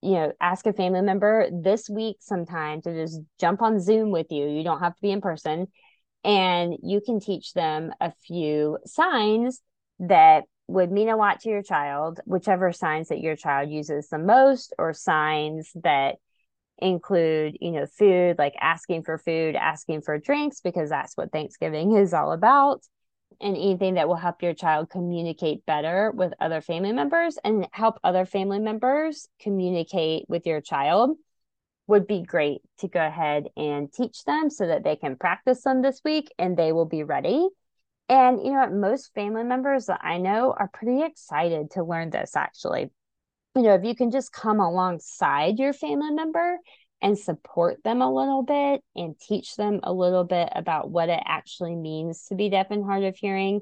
you 0.00 0.12
know, 0.12 0.32
ask 0.40 0.66
a 0.66 0.72
family 0.72 1.02
member 1.02 1.48
this 1.52 1.88
week 1.88 2.16
sometime 2.20 2.82
to 2.82 2.94
just 2.94 3.20
jump 3.40 3.62
on 3.62 3.80
Zoom 3.80 4.10
with 4.10 4.26
you. 4.30 4.48
You 4.48 4.64
don't 4.64 4.80
have 4.80 4.94
to 4.94 5.02
be 5.02 5.10
in 5.10 5.20
person. 5.20 5.68
And 6.24 6.76
you 6.82 7.00
can 7.00 7.20
teach 7.20 7.52
them 7.52 7.92
a 8.00 8.12
few 8.26 8.78
signs 8.86 9.60
that 9.98 10.44
would 10.68 10.90
mean 10.90 11.08
a 11.08 11.16
lot 11.16 11.40
to 11.40 11.50
your 11.50 11.62
child, 11.62 12.20
whichever 12.24 12.72
signs 12.72 13.08
that 13.08 13.20
your 13.20 13.36
child 13.36 13.70
uses 13.70 14.08
the 14.08 14.18
most, 14.18 14.72
or 14.78 14.92
signs 14.92 15.70
that 15.82 16.16
include, 16.78 17.56
you 17.60 17.72
know, 17.72 17.86
food, 17.86 18.38
like 18.38 18.54
asking 18.60 19.02
for 19.02 19.18
food, 19.18 19.56
asking 19.56 20.02
for 20.02 20.18
drinks, 20.18 20.60
because 20.60 20.88
that's 20.88 21.16
what 21.16 21.32
Thanksgiving 21.32 21.92
is 21.96 22.14
all 22.14 22.32
about 22.32 22.82
and 23.42 23.56
anything 23.56 23.94
that 23.94 24.08
will 24.08 24.16
help 24.16 24.42
your 24.42 24.54
child 24.54 24.88
communicate 24.88 25.66
better 25.66 26.12
with 26.14 26.32
other 26.40 26.60
family 26.60 26.92
members 26.92 27.38
and 27.44 27.68
help 27.72 27.98
other 28.04 28.24
family 28.24 28.60
members 28.60 29.28
communicate 29.40 30.24
with 30.28 30.46
your 30.46 30.60
child 30.60 31.16
would 31.88 32.06
be 32.06 32.22
great 32.22 32.60
to 32.78 32.88
go 32.88 33.04
ahead 33.04 33.48
and 33.56 33.92
teach 33.92 34.24
them 34.24 34.48
so 34.48 34.66
that 34.66 34.84
they 34.84 34.96
can 34.96 35.16
practice 35.16 35.62
them 35.62 35.82
this 35.82 36.00
week 36.04 36.32
and 36.38 36.56
they 36.56 36.72
will 36.72 36.86
be 36.86 37.02
ready. 37.02 37.48
And 38.08 38.38
you 38.42 38.52
know 38.52 38.60
what? 38.60 38.72
Most 38.72 39.12
family 39.14 39.42
members 39.42 39.86
that 39.86 40.00
I 40.02 40.18
know 40.18 40.54
are 40.56 40.68
pretty 40.72 41.02
excited 41.02 41.72
to 41.72 41.84
learn 41.84 42.10
this 42.10 42.36
actually. 42.36 42.90
You 43.54 43.62
know, 43.62 43.74
if 43.74 43.84
you 43.84 43.94
can 43.94 44.10
just 44.10 44.32
come 44.32 44.60
alongside 44.60 45.58
your 45.58 45.72
family 45.72 46.10
member 46.10 46.58
and 47.02 47.18
support 47.18 47.82
them 47.82 48.00
a 48.00 48.14
little 48.14 48.44
bit 48.44 48.80
and 48.94 49.18
teach 49.18 49.56
them 49.56 49.80
a 49.82 49.92
little 49.92 50.24
bit 50.24 50.48
about 50.54 50.88
what 50.88 51.08
it 51.08 51.20
actually 51.26 51.74
means 51.74 52.26
to 52.28 52.36
be 52.36 52.48
deaf 52.48 52.68
and 52.70 52.84
hard 52.84 53.02
of 53.02 53.16
hearing 53.16 53.60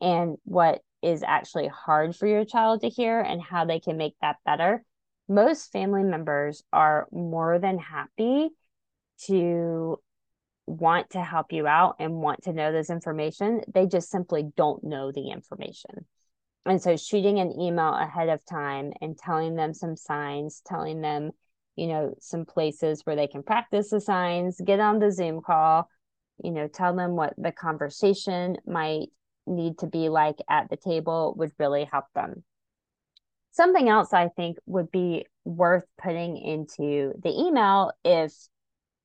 and 0.00 0.36
what 0.44 0.80
is 1.02 1.24
actually 1.24 1.66
hard 1.66 2.14
for 2.14 2.28
your 2.28 2.44
child 2.44 2.80
to 2.80 2.88
hear 2.88 3.20
and 3.20 3.42
how 3.42 3.64
they 3.64 3.80
can 3.80 3.96
make 3.96 4.14
that 4.22 4.36
better. 4.46 4.84
Most 5.28 5.72
family 5.72 6.04
members 6.04 6.62
are 6.72 7.08
more 7.10 7.58
than 7.58 7.78
happy 7.78 8.50
to 9.24 9.98
want 10.66 11.10
to 11.10 11.22
help 11.22 11.52
you 11.52 11.66
out 11.66 11.96
and 11.98 12.14
want 12.14 12.42
to 12.44 12.52
know 12.52 12.70
this 12.70 12.90
information. 12.90 13.62
They 13.72 13.86
just 13.86 14.10
simply 14.10 14.44
don't 14.56 14.84
know 14.84 15.10
the 15.10 15.30
information. 15.30 16.06
And 16.64 16.82
so, 16.82 16.96
shooting 16.96 17.38
an 17.38 17.58
email 17.58 17.94
ahead 17.94 18.28
of 18.28 18.44
time 18.44 18.92
and 19.00 19.16
telling 19.16 19.54
them 19.54 19.72
some 19.72 19.96
signs, 19.96 20.62
telling 20.66 21.00
them 21.00 21.30
you 21.76 21.86
know, 21.86 22.14
some 22.20 22.44
places 22.44 23.02
where 23.04 23.16
they 23.16 23.26
can 23.26 23.42
practice 23.42 23.90
the 23.90 24.00
signs, 24.00 24.60
get 24.60 24.80
on 24.80 24.98
the 24.98 25.12
Zoom 25.12 25.40
call, 25.42 25.88
you 26.42 26.50
know, 26.50 26.68
tell 26.68 26.94
them 26.94 27.16
what 27.16 27.34
the 27.36 27.52
conversation 27.52 28.56
might 28.66 29.08
need 29.46 29.78
to 29.78 29.86
be 29.86 30.08
like 30.08 30.36
at 30.48 30.68
the 30.70 30.76
table 30.76 31.34
would 31.36 31.52
really 31.58 31.84
help 31.84 32.06
them. 32.14 32.42
Something 33.52 33.88
else 33.88 34.12
I 34.12 34.28
think 34.28 34.58
would 34.66 34.90
be 34.90 35.26
worth 35.44 35.84
putting 36.02 36.36
into 36.36 37.12
the 37.22 37.30
email 37.30 37.92
if 38.04 38.32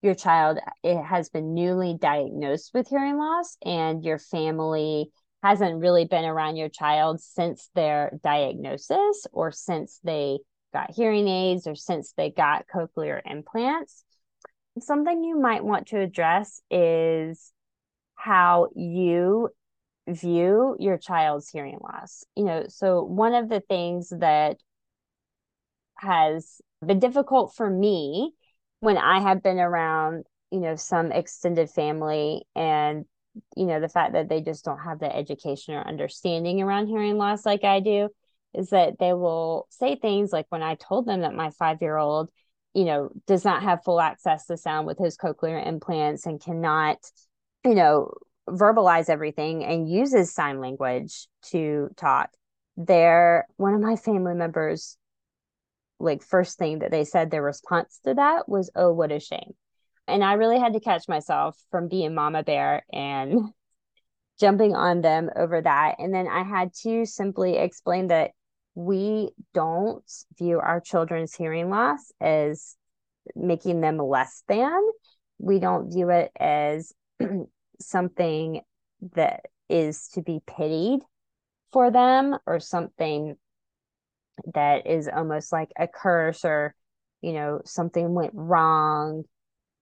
your 0.01 0.15
child 0.15 0.57
it 0.83 1.01
has 1.01 1.29
been 1.29 1.53
newly 1.53 1.95
diagnosed 1.99 2.71
with 2.73 2.87
hearing 2.87 3.17
loss 3.17 3.55
and 3.63 4.03
your 4.03 4.17
family 4.17 5.11
hasn't 5.43 5.79
really 5.79 6.05
been 6.05 6.25
around 6.25 6.55
your 6.55 6.69
child 6.69 7.21
since 7.21 7.69
their 7.75 8.19
diagnosis 8.23 9.27
or 9.31 9.51
since 9.51 9.99
they 10.03 10.39
got 10.73 10.91
hearing 10.91 11.27
aids 11.27 11.67
or 11.67 11.75
since 11.75 12.13
they 12.13 12.29
got 12.29 12.65
cochlear 12.73 13.21
implants 13.25 14.03
something 14.79 15.23
you 15.23 15.39
might 15.39 15.63
want 15.63 15.87
to 15.87 15.99
address 15.99 16.61
is 16.69 17.51
how 18.15 18.69
you 18.75 19.49
view 20.07 20.75
your 20.79 20.97
child's 20.97 21.49
hearing 21.49 21.79
loss. 21.81 22.23
You 22.35 22.45
know, 22.45 22.65
so 22.69 23.03
one 23.03 23.33
of 23.33 23.49
the 23.49 23.59
things 23.59 24.09
that 24.09 24.57
has 25.95 26.61
been 26.85 26.99
difficult 26.99 27.53
for 27.55 27.69
me 27.69 28.33
when 28.79 28.97
I 28.97 29.19
have 29.19 29.43
been 29.43 29.59
around, 29.59 30.25
you 30.51 30.59
know, 30.59 30.75
some 30.75 31.11
extended 31.11 31.69
family 31.69 32.43
and, 32.55 33.05
you 33.55 33.65
know, 33.65 33.79
the 33.79 33.89
fact 33.89 34.13
that 34.13 34.29
they 34.29 34.41
just 34.41 34.65
don't 34.65 34.79
have 34.79 34.99
the 34.99 35.13
education 35.13 35.75
or 35.75 35.87
understanding 35.87 36.61
around 36.61 36.87
hearing 36.87 37.17
loss 37.17 37.45
like 37.45 37.63
I 37.63 37.79
do 37.79 38.09
is 38.53 38.69
that 38.69 38.99
they 38.99 39.13
will 39.13 39.67
say 39.69 39.95
things 39.95 40.31
like 40.33 40.45
when 40.49 40.63
I 40.63 40.75
told 40.75 41.05
them 41.05 41.21
that 41.21 41.33
my 41.33 41.51
five 41.51 41.81
year 41.81 41.97
old, 41.97 42.29
you 42.73 42.85
know, 42.85 43.09
does 43.27 43.45
not 43.45 43.63
have 43.63 43.83
full 43.83 44.01
access 44.01 44.45
to 44.47 44.57
sound 44.57 44.87
with 44.87 44.97
his 44.97 45.17
cochlear 45.17 45.65
implants 45.65 46.25
and 46.25 46.41
cannot, 46.41 46.97
you 47.65 47.75
know, 47.75 48.11
verbalize 48.49 49.09
everything 49.09 49.63
and 49.63 49.89
uses 49.89 50.33
sign 50.33 50.59
language 50.59 51.27
to 51.43 51.89
talk. 51.95 52.29
There, 52.77 53.47
one 53.57 53.73
of 53.73 53.81
my 53.81 53.95
family 53.95 54.33
members, 54.33 54.97
like, 55.99 56.23
first 56.23 56.57
thing 56.57 56.79
that 56.79 56.91
they 56.91 57.03
said, 57.05 57.29
their 57.29 57.43
response 57.43 57.99
to 58.05 58.15
that 58.15 58.49
was, 58.49 58.71
Oh, 58.75 58.91
what 58.91 59.11
a 59.11 59.19
shame. 59.19 59.53
And 60.07 60.23
I 60.23 60.33
really 60.33 60.59
had 60.59 60.73
to 60.73 60.79
catch 60.79 61.07
myself 61.07 61.57
from 61.69 61.87
being 61.87 62.13
mama 62.15 62.43
bear 62.43 62.83
and 62.91 63.53
jumping 64.39 64.75
on 64.75 65.01
them 65.01 65.29
over 65.35 65.61
that. 65.61 65.95
And 65.99 66.13
then 66.13 66.27
I 66.27 66.43
had 66.43 66.73
to 66.83 67.05
simply 67.05 67.57
explain 67.57 68.07
that 68.07 68.31
we 68.75 69.31
don't 69.53 70.03
view 70.37 70.59
our 70.59 70.79
children's 70.79 71.35
hearing 71.35 71.69
loss 71.69 72.11
as 72.21 72.75
making 73.35 73.81
them 73.81 73.97
less 73.97 74.43
than. 74.47 74.79
We 75.39 75.59
don't 75.59 75.91
view 75.91 76.09
it 76.09 76.31
as 76.39 76.93
something 77.79 78.61
that 79.13 79.45
is 79.69 80.09
to 80.09 80.21
be 80.21 80.41
pitied 80.45 80.99
for 81.71 81.91
them 81.91 82.37
or 82.45 82.59
something 82.59 83.35
that 84.53 84.87
is 84.87 85.07
almost 85.07 85.51
like 85.51 85.71
a 85.77 85.87
curse 85.87 86.43
or 86.45 86.75
you 87.21 87.33
know 87.33 87.61
something 87.65 88.13
went 88.13 88.33
wrong 88.33 89.23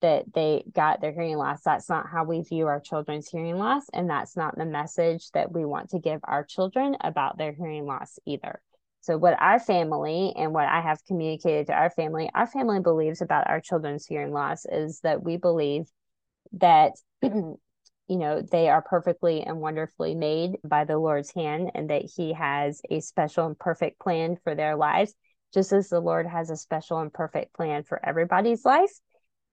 that 0.01 0.25
they 0.33 0.63
got 0.73 1.01
their 1.01 1.11
hearing 1.11 1.37
loss 1.37 1.61
that's 1.63 1.89
not 1.89 2.07
how 2.09 2.23
we 2.23 2.41
view 2.41 2.67
our 2.67 2.79
children's 2.79 3.29
hearing 3.29 3.57
loss 3.57 3.83
and 3.93 4.09
that's 4.09 4.35
not 4.35 4.57
the 4.57 4.65
message 4.65 5.29
that 5.31 5.51
we 5.51 5.65
want 5.65 5.89
to 5.89 5.99
give 5.99 6.19
our 6.23 6.43
children 6.43 6.95
about 7.01 7.37
their 7.37 7.53
hearing 7.53 7.85
loss 7.85 8.19
either 8.25 8.61
so 9.01 9.17
what 9.17 9.39
our 9.41 9.59
family 9.59 10.33
and 10.35 10.53
what 10.53 10.67
i 10.67 10.81
have 10.81 11.03
communicated 11.05 11.67
to 11.67 11.73
our 11.73 11.89
family 11.89 12.29
our 12.33 12.47
family 12.47 12.79
believes 12.79 13.21
about 13.21 13.49
our 13.49 13.61
children's 13.61 14.05
hearing 14.05 14.33
loss 14.33 14.65
is 14.65 14.99
that 15.01 15.23
we 15.23 15.37
believe 15.37 15.85
that 16.53 16.93
you 18.09 18.17
know, 18.17 18.41
they 18.41 18.69
are 18.69 18.81
perfectly 18.81 19.43
and 19.43 19.61
wonderfully 19.61 20.15
made 20.15 20.57
by 20.63 20.83
the 20.83 20.97
Lord's 20.97 21.31
hand 21.31 21.69
and 21.75 21.91
that 21.91 22.09
He 22.15 22.33
has 22.33 22.81
a 22.89 22.99
special 23.01 23.45
and 23.45 23.57
perfect 23.57 23.99
plan 23.99 24.35
for 24.43 24.55
their 24.55 24.75
lives, 24.75 25.13
just 25.53 25.71
as 25.71 25.89
the 25.89 25.99
Lord 25.99 26.25
has 26.25 26.49
a 26.49 26.57
special 26.57 26.99
and 26.99 27.13
perfect 27.13 27.53
plan 27.53 27.83
for 27.83 28.03
everybody's 28.03 28.65
life. 28.65 28.91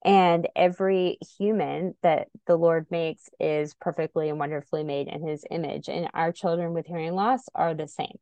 And 0.04 0.48
every 0.56 1.18
human 1.38 1.94
that 2.02 2.28
the 2.46 2.56
Lord 2.56 2.86
makes 2.90 3.28
is 3.38 3.74
perfectly 3.74 4.30
and 4.30 4.38
wonderfully 4.38 4.84
made 4.84 5.08
in 5.08 5.26
His 5.26 5.44
image. 5.50 5.90
And 5.90 6.08
our 6.14 6.32
children 6.32 6.72
with 6.72 6.86
hearing 6.86 7.14
loss 7.14 7.42
are 7.54 7.74
the 7.74 7.88
same. 7.88 8.16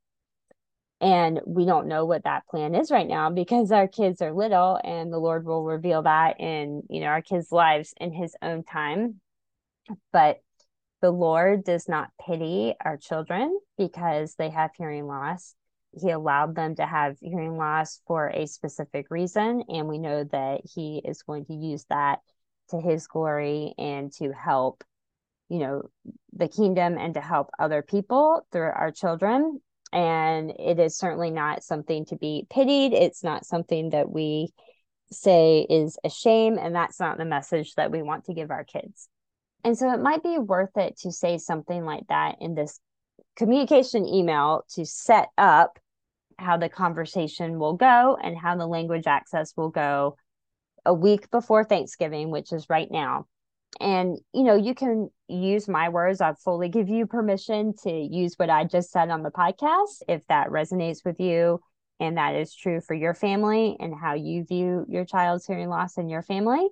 And 1.05 1.41
we 1.47 1.67
don't 1.67 1.87
know 1.87 2.07
what 2.07 2.25
that 2.25 2.47
plan 2.49 2.75
is 2.75 2.91
right 2.91 3.07
now 3.07 3.29
because 3.31 3.71
our 3.71 3.87
kids 3.87 4.23
are 4.23 4.33
little 4.33 4.81
and 4.83 5.13
the 5.13 5.19
Lord 5.19 5.45
will 5.45 5.63
reveal 5.63 6.03
that 6.03 6.41
in, 6.41 6.83
you 6.89 7.01
know, 7.01 7.09
our 7.09 7.23
kids' 7.23 7.53
lives 7.53 7.93
in 8.01 8.13
his 8.13 8.35
own 8.43 8.65
time 8.65 9.21
but 10.13 10.41
the 11.01 11.11
Lord 11.11 11.65
does 11.65 11.89
not 11.89 12.11
pity 12.25 12.75
our 12.83 12.97
children 12.97 13.59
because 13.77 14.35
they 14.37 14.51
have 14.51 14.71
hearing 14.77 15.07
loss. 15.07 15.55
He 16.01 16.11
allowed 16.11 16.55
them 16.55 16.75
to 16.77 16.87
have 16.87 17.19
hearing 17.21 17.57
loss 17.57 18.01
for 18.07 18.29
a 18.29 18.47
specific 18.47 19.07
reason. 19.11 19.65
And 19.69 19.87
we 19.87 19.99
know 19.99 20.25
that 20.25 20.63
He 20.65 21.01
is 21.05 21.23
going 21.23 21.45
to 21.47 21.55
use 21.55 21.85
that 21.91 22.21
to 22.71 22.81
His 22.81 23.07
glory 23.07 23.75
and 23.79 24.11
to 24.15 24.33
help, 24.33 24.83
you 25.49 25.59
know, 25.59 25.83
the 26.33 26.49
kingdom 26.49 26.97
and 26.99 27.15
to 27.15 27.21
help 27.21 27.51
other 27.59 27.83
people 27.83 28.47
through 28.51 28.71
our 28.75 28.91
children. 28.91 29.61
And 29.95 30.51
it 30.59 30.81
is 30.81 30.99
certainly 30.99 31.31
not 31.31 31.63
something 31.63 32.05
to 32.07 32.17
be 32.17 32.47
pitied. 32.51 32.93
It's 32.93 33.23
not 33.23 33.47
something 33.47 33.91
that 33.91 34.11
we 34.11 34.53
say 35.13 35.65
is 35.71 35.99
a 36.03 36.11
shame. 36.11 36.59
And 36.59 36.75
that's 36.75 36.99
not 36.99 37.17
the 37.17 37.25
message 37.25 37.75
that 37.77 37.93
we 37.93 38.03
want 38.03 38.25
to 38.25 38.35
give 38.35 38.51
our 38.51 38.65
kids. 38.65 39.09
And 39.63 39.79
so 39.79 39.91
it 39.93 40.01
might 40.01 40.25
be 40.25 40.37
worth 40.37 40.77
it 40.77 40.99
to 40.99 41.13
say 41.13 41.39
something 41.39 41.85
like 41.85 42.09
that 42.09 42.37
in 42.41 42.57
this 42.57 42.81
communication 43.37 44.07
email 44.07 44.65
to 44.75 44.85
set 44.85 45.29
up 45.39 45.79
how 46.39 46.57
the 46.57 46.69
conversation 46.69 47.61
will 47.61 47.75
go 47.75 48.19
and 48.21 48.37
how 48.37 48.57
the 48.57 48.67
language 48.67 49.07
access 49.07 49.57
will 49.57 49.71
go 49.71 50.17
a 50.85 50.93
week 50.93 51.31
before 51.31 51.63
Thanksgiving, 51.65 52.31
which 52.31 52.53
is 52.53 52.69
right 52.69 52.91
now. 52.91 53.27
And 53.81 54.19
you 54.33 54.45
know, 54.45 54.57
you 54.57 54.75
can 54.75 55.11
use 55.29 55.69
my 55.69 55.89
words. 55.89 56.21
I 56.21 56.35
fully 56.45 56.69
give 56.69 56.89
you 56.89 57.07
permission 57.07 57.75
to 57.83 57.91
use 57.91 58.35
what 58.37 58.51
I 58.51 58.65
just 58.65 58.91
said 58.91 59.11
on 59.11 59.23
the 59.23 59.31
podcast 59.31 60.03
if 60.09 60.27
that 60.29 60.49
resonates 60.49 61.05
with 61.05 61.19
you 61.21 61.61
and 62.01 62.17
that 62.17 62.35
is 62.35 62.55
true 62.55 62.81
for 62.81 62.95
your 62.95 63.15
family 63.15 63.77
and 63.81 63.95
how 63.95 64.15
you 64.15 64.45
view 64.45 64.85
your 64.89 65.05
child's 65.05 65.47
hearing 65.47 65.69
loss 65.69 65.97
in 65.97 66.09
your 66.09 66.23
family 66.23 66.69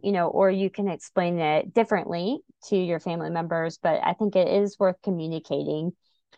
you 0.00 0.12
know, 0.12 0.28
or 0.28 0.50
you 0.50 0.70
can 0.70 0.88
explain 0.88 1.38
it 1.38 1.72
differently 1.74 2.38
to 2.68 2.76
your 2.76 3.00
family 3.00 3.30
members. 3.30 3.78
But 3.82 4.00
I 4.04 4.12
think 4.12 4.36
it 4.36 4.48
is 4.48 4.78
worth 4.78 5.00
communicating 5.02 5.92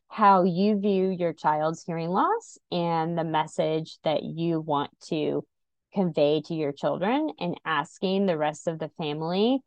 how 0.09 0.45
you 0.45 0.79
view 0.81 1.11
your 1.11 1.33
child's 1.33 1.85
hearing 1.85 2.11
loss 2.11 2.59
and 2.71 3.17
the 3.17 3.25
message 3.25 3.99
that 4.05 4.23
you 4.23 4.61
want 4.61 4.91
to 5.09 5.45
convey 5.93 6.43
to 6.47 6.55
your 6.55 6.73
children 6.73 7.31
and 7.41 7.61
asking 7.65 8.27
the 8.27 8.39
rest 8.39 8.69
of 8.69 8.79
the 8.79 8.91
family 8.91 9.61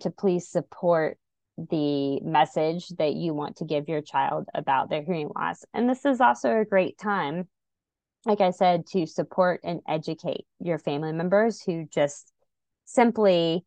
to 0.00 0.10
please 0.10 0.48
support 0.48 1.18
the 1.56 2.20
message 2.20 2.88
that 2.98 3.14
you 3.14 3.34
want 3.34 3.56
to 3.56 3.64
give 3.64 3.88
your 3.88 4.00
child 4.00 4.46
about 4.54 4.90
their 4.90 5.02
hearing 5.02 5.30
loss. 5.34 5.64
And 5.74 5.88
this 5.88 6.04
is 6.04 6.20
also 6.20 6.60
a 6.60 6.64
great 6.64 6.98
time, 6.98 7.48
like 8.24 8.40
I 8.40 8.50
said, 8.50 8.86
to 8.88 9.06
support 9.06 9.60
and 9.64 9.80
educate 9.88 10.46
your 10.60 10.78
family 10.78 11.12
members 11.12 11.60
who 11.60 11.86
just 11.90 12.32
simply 12.84 13.64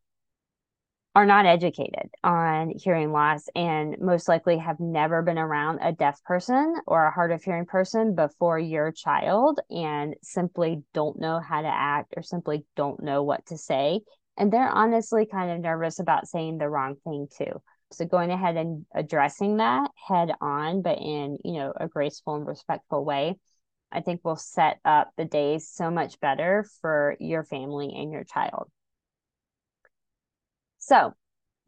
are 1.14 1.26
not 1.26 1.44
educated 1.44 2.08
on 2.24 2.72
hearing 2.74 3.12
loss 3.12 3.46
and 3.54 4.00
most 4.00 4.28
likely 4.28 4.56
have 4.56 4.80
never 4.80 5.20
been 5.20 5.36
around 5.36 5.78
a 5.82 5.92
deaf 5.92 6.22
person 6.24 6.74
or 6.86 7.04
a 7.04 7.12
hard 7.12 7.32
of 7.32 7.42
hearing 7.42 7.66
person 7.66 8.14
before 8.14 8.58
your 8.58 8.90
child 8.90 9.60
and 9.70 10.14
simply 10.22 10.82
don't 10.94 11.20
know 11.20 11.38
how 11.38 11.60
to 11.60 11.68
act 11.68 12.14
or 12.16 12.22
simply 12.22 12.64
don't 12.76 13.02
know 13.02 13.22
what 13.22 13.44
to 13.44 13.58
say. 13.58 14.00
And 14.36 14.52
they're 14.52 14.68
honestly 14.68 15.26
kind 15.26 15.50
of 15.50 15.60
nervous 15.60 15.98
about 15.98 16.26
saying 16.26 16.58
the 16.58 16.68
wrong 16.68 16.96
thing 17.04 17.28
too. 17.36 17.62
So 17.92 18.06
going 18.06 18.30
ahead 18.30 18.56
and 18.56 18.86
addressing 18.94 19.58
that 19.58 19.90
head 20.08 20.32
on, 20.40 20.82
but 20.82 20.98
in, 20.98 21.38
you 21.44 21.54
know, 21.54 21.72
a 21.76 21.88
graceful 21.88 22.36
and 22.36 22.46
respectful 22.46 23.04
way, 23.04 23.36
I 23.92 24.00
think 24.00 24.24
will 24.24 24.36
set 24.36 24.78
up 24.84 25.10
the 25.16 25.26
days 25.26 25.68
so 25.68 25.90
much 25.90 26.18
better 26.20 26.64
for 26.80 27.16
your 27.20 27.44
family 27.44 27.92
and 27.94 28.10
your 28.10 28.24
child. 28.24 28.70
So 30.78 31.12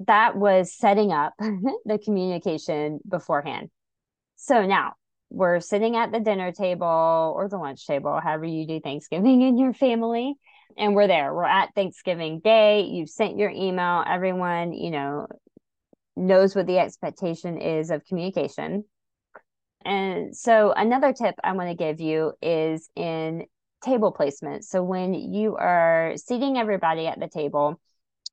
that 0.01 0.37
was 0.37 0.75
setting 0.75 1.13
up 1.13 1.35
the 1.39 1.99
communication 2.03 3.01
beforehand. 3.09 3.71
So 4.37 4.67
now 4.67 4.95
we're 5.31 5.61
sitting 5.61 5.97
at 5.97 6.13
the 6.13 6.21
dinner 6.21 6.53
table 6.53 7.35
or 7.37 7.49
the 7.49 7.59
lunch 7.59 7.87
table, 7.87 8.21
however 8.23 8.45
you 8.45 8.67
do 8.67 8.81
Thanksgiving 8.81 9.43
in 9.49 9.59
your 9.59 9.73
family. 9.73 10.35
And 10.77 10.95
we're 10.95 11.07
there. 11.07 11.33
We're 11.33 11.45
at 11.45 11.75
Thanksgiving 11.75 12.41
Day. 12.41 12.83
You've 12.83 13.11
sent 13.11 13.39
your 13.39 13.51
email. 13.51 14.05
Everyone, 14.07 14.73
you 14.73 14.91
know, 14.91 15.27
knows 16.17 16.55
what 16.55 16.67
the 16.67 16.79
expectation 16.79 17.59
is 17.59 17.91
of 17.91 18.05
communication. 18.05 18.85
And 19.85 20.37
so 20.37 20.73
another 20.73 21.13
tip 21.13 21.35
I 21.45 21.53
want 21.53 21.69
to 21.69 21.77
give 21.77 22.01
you 22.01 22.33
is 22.41 22.89
in 22.97 23.45
table 23.85 24.13
placement. 24.13 24.65
So 24.65 24.83
when 24.83 25.15
you 25.15 25.57
are 25.57 26.15
seating 26.17 26.57
everybody 26.57 27.07
at 27.07 27.21
the 27.21 27.29
table, 27.29 27.81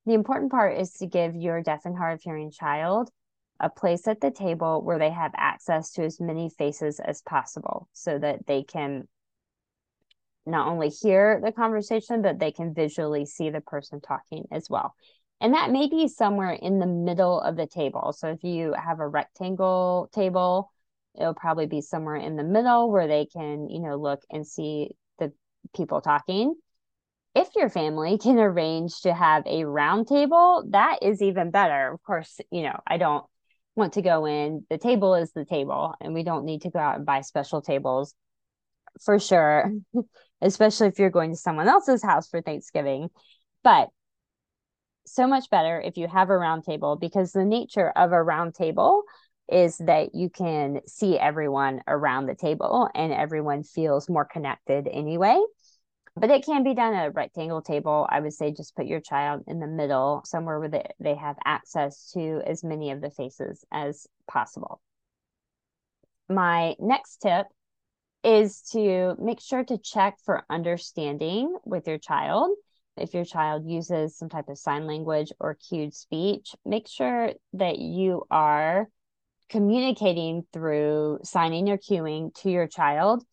the 0.05 0.13
important 0.13 0.51
part 0.51 0.79
is 0.79 0.93
to 0.93 1.07
give 1.07 1.35
your 1.35 1.61
deaf 1.61 1.81
and 1.85 1.95
hard 1.95 2.15
of 2.15 2.21
hearing 2.21 2.51
child 2.51 3.11
a 3.59 3.69
place 3.69 4.07
at 4.07 4.21
the 4.21 4.31
table 4.31 4.81
where 4.83 4.97
they 4.97 5.11
have 5.11 5.31
access 5.35 5.91
to 5.91 6.03
as 6.03 6.19
many 6.19 6.49
faces 6.49 6.99
as 6.99 7.21
possible 7.21 7.87
so 7.93 8.17
that 8.17 8.47
they 8.47 8.63
can 8.63 9.07
not 10.45 10.67
only 10.67 10.89
hear 10.89 11.39
the 11.43 11.51
conversation, 11.51 12.21
but 12.21 12.39
they 12.39 12.51
can 12.51 12.73
visually 12.73 13.25
see 13.25 13.49
the 13.49 13.61
person 13.61 14.01
talking 14.01 14.45
as 14.51 14.69
well. 14.69 14.95
And 15.39 15.53
that 15.53 15.71
may 15.71 15.87
be 15.87 16.07
somewhere 16.07 16.51
in 16.51 16.79
the 16.79 16.85
middle 16.85 17.39
of 17.39 17.55
the 17.55 17.67
table. 17.67 18.13
So 18.13 18.29
if 18.29 18.43
you 18.43 18.73
have 18.73 18.99
a 18.99 19.07
rectangle 19.07 20.09
table, 20.13 20.71
it'll 21.19 21.33
probably 21.33 21.65
be 21.65 21.81
somewhere 21.81 22.15
in 22.15 22.35
the 22.35 22.43
middle 22.43 22.91
where 22.91 23.07
they 23.07 23.25
can, 23.25 23.69
you 23.69 23.79
know, 23.79 23.95
look 23.95 24.21
and 24.29 24.45
see 24.45 24.91
the 25.19 25.33
people 25.75 26.01
talking. 26.01 26.55
If 27.33 27.49
your 27.55 27.69
family 27.69 28.17
can 28.21 28.37
arrange 28.37 29.01
to 29.01 29.13
have 29.13 29.43
a 29.47 29.65
round 29.65 30.07
table, 30.07 30.63
that 30.69 30.99
is 31.01 31.21
even 31.21 31.51
better. 31.51 31.91
Of 31.93 32.03
course, 32.03 32.39
you 32.51 32.63
know, 32.63 32.79
I 32.85 32.97
don't 32.97 33.25
want 33.75 33.93
to 33.93 34.01
go 34.01 34.25
in. 34.25 34.65
The 34.69 34.77
table 34.77 35.15
is 35.15 35.31
the 35.31 35.45
table, 35.45 35.95
and 36.01 36.13
we 36.13 36.23
don't 36.23 36.45
need 36.45 36.63
to 36.63 36.69
go 36.69 36.79
out 36.79 36.97
and 36.97 37.05
buy 37.05 37.21
special 37.21 37.61
tables 37.61 38.13
for 39.03 39.19
sure, 39.19 39.71
especially 40.41 40.87
if 40.87 40.99
you're 40.99 41.09
going 41.09 41.31
to 41.31 41.37
someone 41.37 41.67
else's 41.67 42.03
house 42.03 42.27
for 42.27 42.41
Thanksgiving. 42.41 43.09
But 43.63 43.89
so 45.05 45.27
much 45.27 45.49
better 45.49 45.79
if 45.81 45.97
you 45.97 46.07
have 46.07 46.29
a 46.29 46.37
round 46.37 46.63
table 46.63 46.95
because 46.95 47.31
the 47.31 47.45
nature 47.45 47.89
of 47.89 48.11
a 48.11 48.21
round 48.21 48.55
table 48.55 49.03
is 49.51 49.77
that 49.79 50.15
you 50.15 50.29
can 50.29 50.79
see 50.87 51.17
everyone 51.19 51.81
around 51.87 52.25
the 52.25 52.35
table 52.35 52.89
and 52.95 53.11
everyone 53.11 53.63
feels 53.63 54.09
more 54.09 54.25
connected 54.25 54.87
anyway. 54.87 55.39
But 56.15 56.29
it 56.29 56.45
can 56.45 56.63
be 56.63 56.73
done 56.73 56.93
at 56.93 57.07
a 57.07 57.11
rectangle 57.11 57.61
table. 57.61 58.05
I 58.09 58.19
would 58.19 58.33
say 58.33 58.51
just 58.51 58.75
put 58.75 58.85
your 58.85 58.99
child 58.99 59.43
in 59.47 59.59
the 59.59 59.67
middle, 59.67 60.21
somewhere 60.25 60.59
where 60.59 60.69
they, 60.69 60.85
they 60.99 61.15
have 61.15 61.37
access 61.45 62.11
to 62.13 62.41
as 62.45 62.63
many 62.63 62.91
of 62.91 63.01
the 63.01 63.09
faces 63.09 63.63
as 63.71 64.07
possible. 64.29 64.81
My 66.29 66.75
next 66.79 67.17
tip 67.17 67.47
is 68.23 68.61
to 68.71 69.15
make 69.19 69.39
sure 69.39 69.63
to 69.63 69.77
check 69.77 70.17
for 70.25 70.43
understanding 70.49 71.55
with 71.65 71.87
your 71.87 71.97
child. 71.97 72.55
If 72.97 73.13
your 73.13 73.25
child 73.25 73.67
uses 73.67 74.17
some 74.17 74.29
type 74.29 74.49
of 74.49 74.57
sign 74.57 74.85
language 74.85 75.31
or 75.39 75.55
cued 75.55 75.93
speech, 75.93 76.53
make 76.65 76.87
sure 76.87 77.33
that 77.53 77.79
you 77.79 78.23
are 78.29 78.87
communicating 79.49 80.43
through 80.53 81.19
signing 81.23 81.69
or 81.69 81.77
cueing 81.77 82.33
to 82.35 82.49
your 82.49 82.67
child 82.67 83.23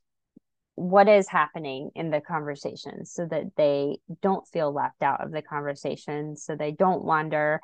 what 0.75 1.09
is 1.09 1.29
happening 1.29 1.91
in 1.97 2.11
the 2.11 2.21
conversation 2.21 3.05
so 3.05 3.27
that 3.27 3.45
they 3.57 3.99
don't 4.23 4.47
feel 4.47 4.73
left 4.73 5.03
out 5.03 5.25
of 5.25 5.33
the 5.33 5.43
conversation 5.43 6.37
so 6.37 6.55
they 6.55 6.71
don't 6.71 7.05
wonder 7.05 7.61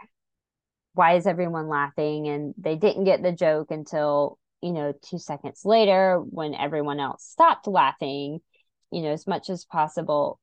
why 0.94 1.14
is 1.14 1.26
everyone 1.26 1.68
laughing 1.68 2.28
and 2.28 2.54
they 2.58 2.76
didn't 2.76 3.04
get 3.04 3.22
the 3.22 3.32
joke 3.32 3.70
until 3.70 4.38
you 4.64 4.72
know 4.72 4.92
2 5.02 5.18
seconds 5.18 5.62
later 5.64 6.18
when 6.18 6.54
everyone 6.54 6.98
else 6.98 7.24
stopped 7.24 7.66
laughing 7.66 8.40
you 8.90 9.02
know 9.02 9.10
as 9.10 9.26
much 9.26 9.50
as 9.50 9.64
possible 9.64 10.40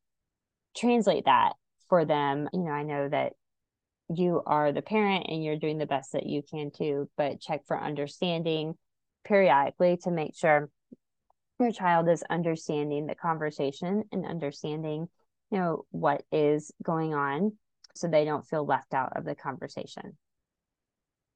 translate 0.77 1.25
that 1.25 1.53
for 1.89 2.05
them 2.05 2.47
you 2.53 2.59
know 2.59 2.71
i 2.71 2.83
know 2.83 3.09
that 3.09 3.33
you 4.17 4.41
are 4.45 4.71
the 4.71 4.81
parent 4.81 5.25
and 5.29 5.43
you're 5.43 5.57
doing 5.57 5.77
the 5.77 5.85
best 5.85 6.13
that 6.13 6.25
you 6.25 6.41
can 6.41 6.71
too, 6.71 7.09
but 7.17 7.39
check 7.39 7.61
for 7.65 7.81
understanding 7.81 8.75
periodically 9.23 9.97
to 9.97 10.11
make 10.11 10.35
sure 10.35 10.69
your 11.59 11.71
child 11.71 12.09
is 12.09 12.23
understanding 12.29 13.05
the 13.05 13.15
conversation 13.15 14.03
and 14.11 14.25
understanding, 14.25 15.07
you 15.51 15.57
know, 15.57 15.85
what 15.91 16.23
is 16.31 16.71
going 16.83 17.13
on 17.13 17.53
so 17.95 18.07
they 18.07 18.25
don't 18.25 18.47
feel 18.47 18.65
left 18.65 18.93
out 18.93 19.13
of 19.15 19.25
the 19.25 19.35
conversation. 19.35 20.17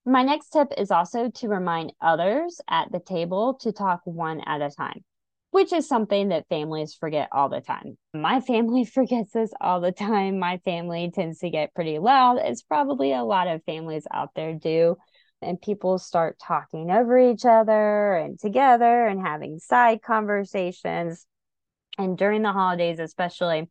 My 0.06 0.24
next 0.24 0.50
tip 0.50 0.72
is 0.78 0.91
also 0.91 1.30
to 1.30 1.48
remind 1.48 1.94
others 2.00 2.62
at 2.68 2.91
the 2.91 3.00
table 3.00 3.56
to 3.62 3.72
talk 3.72 4.02
one 4.06 4.41
at 4.41 4.62
a 4.62 4.70
time 4.70 5.04
which 5.56 5.72
is 5.72 5.88
something 5.88 6.28
that 6.28 6.50
families 6.50 6.94
forget 6.94 7.30
all 7.32 7.48
the 7.48 7.62
time. 7.62 7.98
My 8.13 8.41
family 8.41 8.84
forgets 8.94 9.32
this 9.32 9.54
all 9.62 9.80
the 9.80 9.94
time. 9.94 10.38
My 10.38 10.58
family 10.58 11.10
tends 11.15 11.39
to 11.39 11.50
get 11.50 11.74
pretty 11.74 11.98
loud. 11.98 12.39
It's 12.39 12.62
probably 12.62 13.13
a 13.13 13.24
lot 13.24 13.48
of 13.48 13.63
families 13.63 14.06
out 14.13 14.32
there 14.36 14.54
do. 14.54 14.98
And 15.41 15.62
people 15.62 15.98
start 15.98 16.38
talking 16.46 16.91
over 16.91 17.18
each 17.18 17.46
other 17.46 18.15
and 18.15 18.38
together 18.38 19.06
and 19.08 19.26
having 19.26 19.60
side 19.60 20.02
conversations. 20.02 21.26
And 21.98 22.18
during 22.18 22.41
the 22.41 22.52
holidays, 22.52 23.00
especially, 23.00 23.70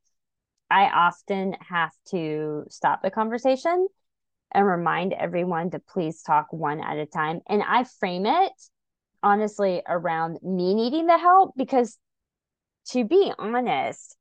I 0.71 0.87
often 0.87 1.55
have 1.69 1.93
to 2.13 2.65
stop 2.71 3.03
the 3.03 3.11
conversation 3.11 3.89
and 4.55 4.67
remind 4.67 5.13
everyone 5.13 5.71
to 5.71 5.79
please 5.79 6.23
talk 6.23 6.53
one 6.53 6.81
at 6.81 6.97
a 6.99 7.07
time. 7.07 7.41
And 7.49 7.63
I 7.63 7.85
frame 7.85 8.27
it 8.27 8.53
honestly 9.23 9.83
around 9.89 10.39
me 10.43 10.75
needing 10.75 11.07
the 11.07 11.19
help 11.19 11.55
because 11.57 11.99
to 12.91 13.05
be 13.05 13.33
honest, 13.39 14.17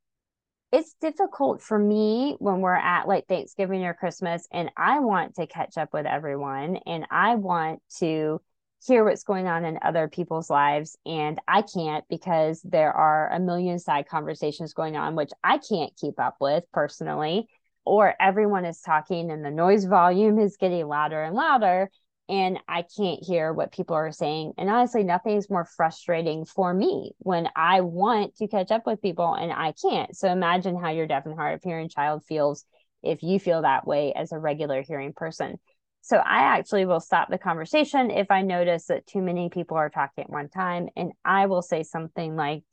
it's 0.71 0.95
difficult 0.99 1.61
for 1.61 1.77
me 1.77 2.35
when 2.39 2.61
we're 2.61 2.73
at 2.73 3.07
like 3.07 3.27
Thanksgiving 3.27 3.85
or 3.85 3.93
Christmas 3.93 4.47
and 4.51 4.71
I 4.75 5.01
want 5.01 5.35
to 5.35 5.45
catch 5.45 5.77
up 5.77 5.89
with 5.93 6.07
everyone 6.07 6.77
and 6.87 7.05
I 7.11 7.35
want 7.35 7.81
to 7.99 8.41
hear 8.87 9.05
what's 9.05 9.23
going 9.23 9.47
on 9.47 9.65
in 9.65 9.77
other 9.81 10.07
people's 10.07 10.49
lives 10.49 10.97
and 11.05 11.39
I 11.47 11.61
can't 11.61 12.03
because 12.09 12.61
there 12.63 12.91
are 12.91 13.31
a 13.31 13.39
million 13.39 13.77
side 13.77 14.07
conversations 14.07 14.73
going 14.73 14.97
on 14.97 15.15
which 15.15 15.31
I 15.43 15.59
can't 15.59 15.95
keep 15.95 16.19
up 16.19 16.37
with 16.41 16.63
personally 16.73 17.47
or 17.85 18.13
everyone 18.19 18.65
is 18.65 18.79
talking 18.81 19.31
and 19.31 19.43
the 19.43 19.51
noise 19.51 19.85
volume 19.85 20.39
is 20.39 20.57
getting 20.57 20.87
louder 20.87 21.21
and 21.23 21.35
louder 21.35 21.89
and 22.29 22.57
I 22.67 22.83
can't 22.83 23.21
hear 23.21 23.51
what 23.51 23.73
people 23.73 23.95
are 23.95 24.11
saying. 24.11 24.53
And 24.57 24.69
honestly, 24.69 25.03
nothing 25.03 25.35
is 25.35 25.49
more 25.49 25.65
frustrating 25.65 26.45
for 26.45 26.73
me 26.73 27.11
when 27.19 27.49
I 27.55 27.81
want 27.81 28.37
to 28.37 28.47
catch 28.47 28.71
up 28.71 28.85
with 28.85 29.01
people 29.01 29.33
and 29.33 29.51
I 29.51 29.73
can't. 29.73 30.15
So 30.15 30.31
imagine 30.31 30.79
how 30.79 30.91
your 30.91 31.07
deaf 31.07 31.25
and 31.25 31.35
hard 31.35 31.55
of 31.55 31.63
hearing 31.63 31.89
child 31.89 32.23
feels 32.25 32.63
if 33.01 33.23
you 33.23 33.39
feel 33.39 33.63
that 33.63 33.85
way 33.85 34.13
as 34.13 34.31
a 34.31 34.39
regular 34.39 34.81
hearing 34.81 35.11
person. 35.13 35.59
So 36.01 36.17
I 36.17 36.57
actually 36.57 36.85
will 36.85 37.01
stop 37.01 37.29
the 37.29 37.37
conversation 37.37 38.09
if 38.09 38.31
I 38.31 38.41
notice 38.41 38.85
that 38.85 39.05
too 39.05 39.21
many 39.21 39.49
people 39.49 39.77
are 39.77 39.89
talking 39.89 40.23
at 40.23 40.29
one 40.29 40.49
time. 40.49 40.87
And 40.95 41.11
I 41.25 41.47
will 41.47 41.61
say 41.61 41.83
something 41.83 42.35
like, 42.35 42.63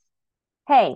Hey, 0.69 0.95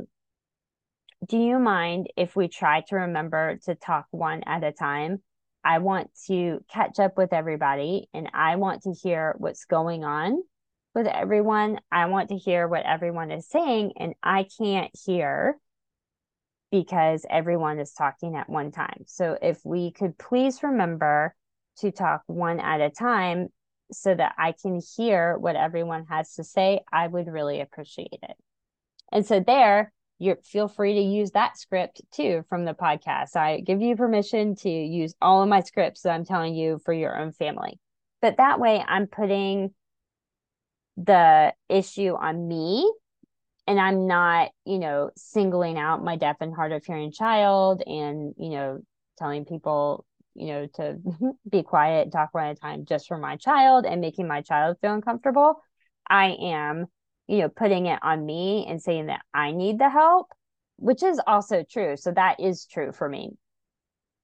do 1.26 1.38
you 1.38 1.58
mind 1.58 2.08
if 2.16 2.36
we 2.36 2.48
try 2.48 2.82
to 2.88 2.96
remember 2.96 3.58
to 3.64 3.74
talk 3.74 4.06
one 4.10 4.42
at 4.46 4.64
a 4.64 4.72
time? 4.72 5.22
I 5.64 5.78
want 5.78 6.10
to 6.26 6.60
catch 6.70 6.98
up 6.98 7.16
with 7.16 7.32
everybody 7.32 8.08
and 8.12 8.30
I 8.34 8.56
want 8.56 8.82
to 8.82 8.92
hear 8.92 9.34
what's 9.38 9.64
going 9.64 10.04
on 10.04 10.42
with 10.94 11.06
everyone. 11.06 11.80
I 11.90 12.06
want 12.06 12.28
to 12.28 12.36
hear 12.36 12.68
what 12.68 12.84
everyone 12.84 13.30
is 13.30 13.48
saying, 13.48 13.92
and 13.98 14.14
I 14.22 14.46
can't 14.58 14.90
hear 15.04 15.58
because 16.70 17.26
everyone 17.28 17.78
is 17.78 17.92
talking 17.92 18.36
at 18.36 18.48
one 18.48 18.70
time. 18.70 19.04
So, 19.06 19.38
if 19.40 19.60
we 19.64 19.90
could 19.90 20.18
please 20.18 20.62
remember 20.62 21.34
to 21.78 21.90
talk 21.90 22.22
one 22.26 22.60
at 22.60 22.80
a 22.80 22.90
time 22.90 23.48
so 23.92 24.14
that 24.14 24.34
I 24.38 24.52
can 24.60 24.80
hear 24.96 25.36
what 25.38 25.56
everyone 25.56 26.06
has 26.08 26.34
to 26.34 26.44
say, 26.44 26.80
I 26.92 27.06
would 27.06 27.26
really 27.26 27.60
appreciate 27.60 28.18
it. 28.22 28.36
And 29.12 29.26
so, 29.26 29.40
there, 29.40 29.92
you 30.18 30.36
feel 30.44 30.68
free 30.68 30.94
to 30.94 31.00
use 31.00 31.32
that 31.32 31.58
script 31.58 32.00
too 32.12 32.44
from 32.48 32.64
the 32.64 32.74
podcast. 32.74 33.36
I 33.36 33.60
give 33.60 33.82
you 33.82 33.96
permission 33.96 34.54
to 34.56 34.70
use 34.70 35.14
all 35.20 35.42
of 35.42 35.48
my 35.48 35.60
scripts 35.60 36.02
that 36.02 36.12
I'm 36.12 36.24
telling 36.24 36.54
you 36.54 36.80
for 36.84 36.92
your 36.92 37.18
own 37.18 37.32
family. 37.32 37.78
But 38.22 38.36
that 38.36 38.60
way 38.60 38.82
I'm 38.86 39.06
putting 39.06 39.74
the 40.96 41.52
issue 41.68 42.14
on 42.14 42.46
me 42.46 42.90
and 43.66 43.80
I'm 43.80 44.06
not, 44.06 44.50
you 44.64 44.78
know, 44.78 45.10
singling 45.16 45.78
out 45.78 46.04
my 46.04 46.16
deaf 46.16 46.36
and 46.40 46.54
hard 46.54 46.72
of 46.72 46.84
hearing 46.84 47.12
child 47.12 47.82
and, 47.84 48.34
you 48.38 48.50
know, 48.50 48.80
telling 49.18 49.44
people, 49.44 50.04
you 50.34 50.46
know, 50.46 50.66
to 50.74 50.98
be 51.50 51.62
quiet, 51.62 52.12
talk 52.12 52.32
one 52.32 52.46
at 52.46 52.56
a 52.56 52.60
time 52.60 52.84
just 52.84 53.08
for 53.08 53.18
my 53.18 53.36
child 53.36 53.86
and 53.86 54.00
making 54.00 54.28
my 54.28 54.42
child 54.42 54.76
feel 54.80 54.92
uncomfortable. 54.92 55.56
I 56.08 56.36
am 56.40 56.86
you 57.26 57.38
know, 57.38 57.48
putting 57.48 57.86
it 57.86 57.98
on 58.02 58.24
me 58.24 58.66
and 58.68 58.82
saying 58.82 59.06
that 59.06 59.22
I 59.32 59.52
need 59.52 59.78
the 59.78 59.88
help, 59.88 60.28
which 60.76 61.02
is 61.02 61.20
also 61.26 61.64
true. 61.68 61.96
So 61.96 62.12
that 62.12 62.40
is 62.40 62.66
true 62.66 62.92
for 62.92 63.08
me 63.08 63.30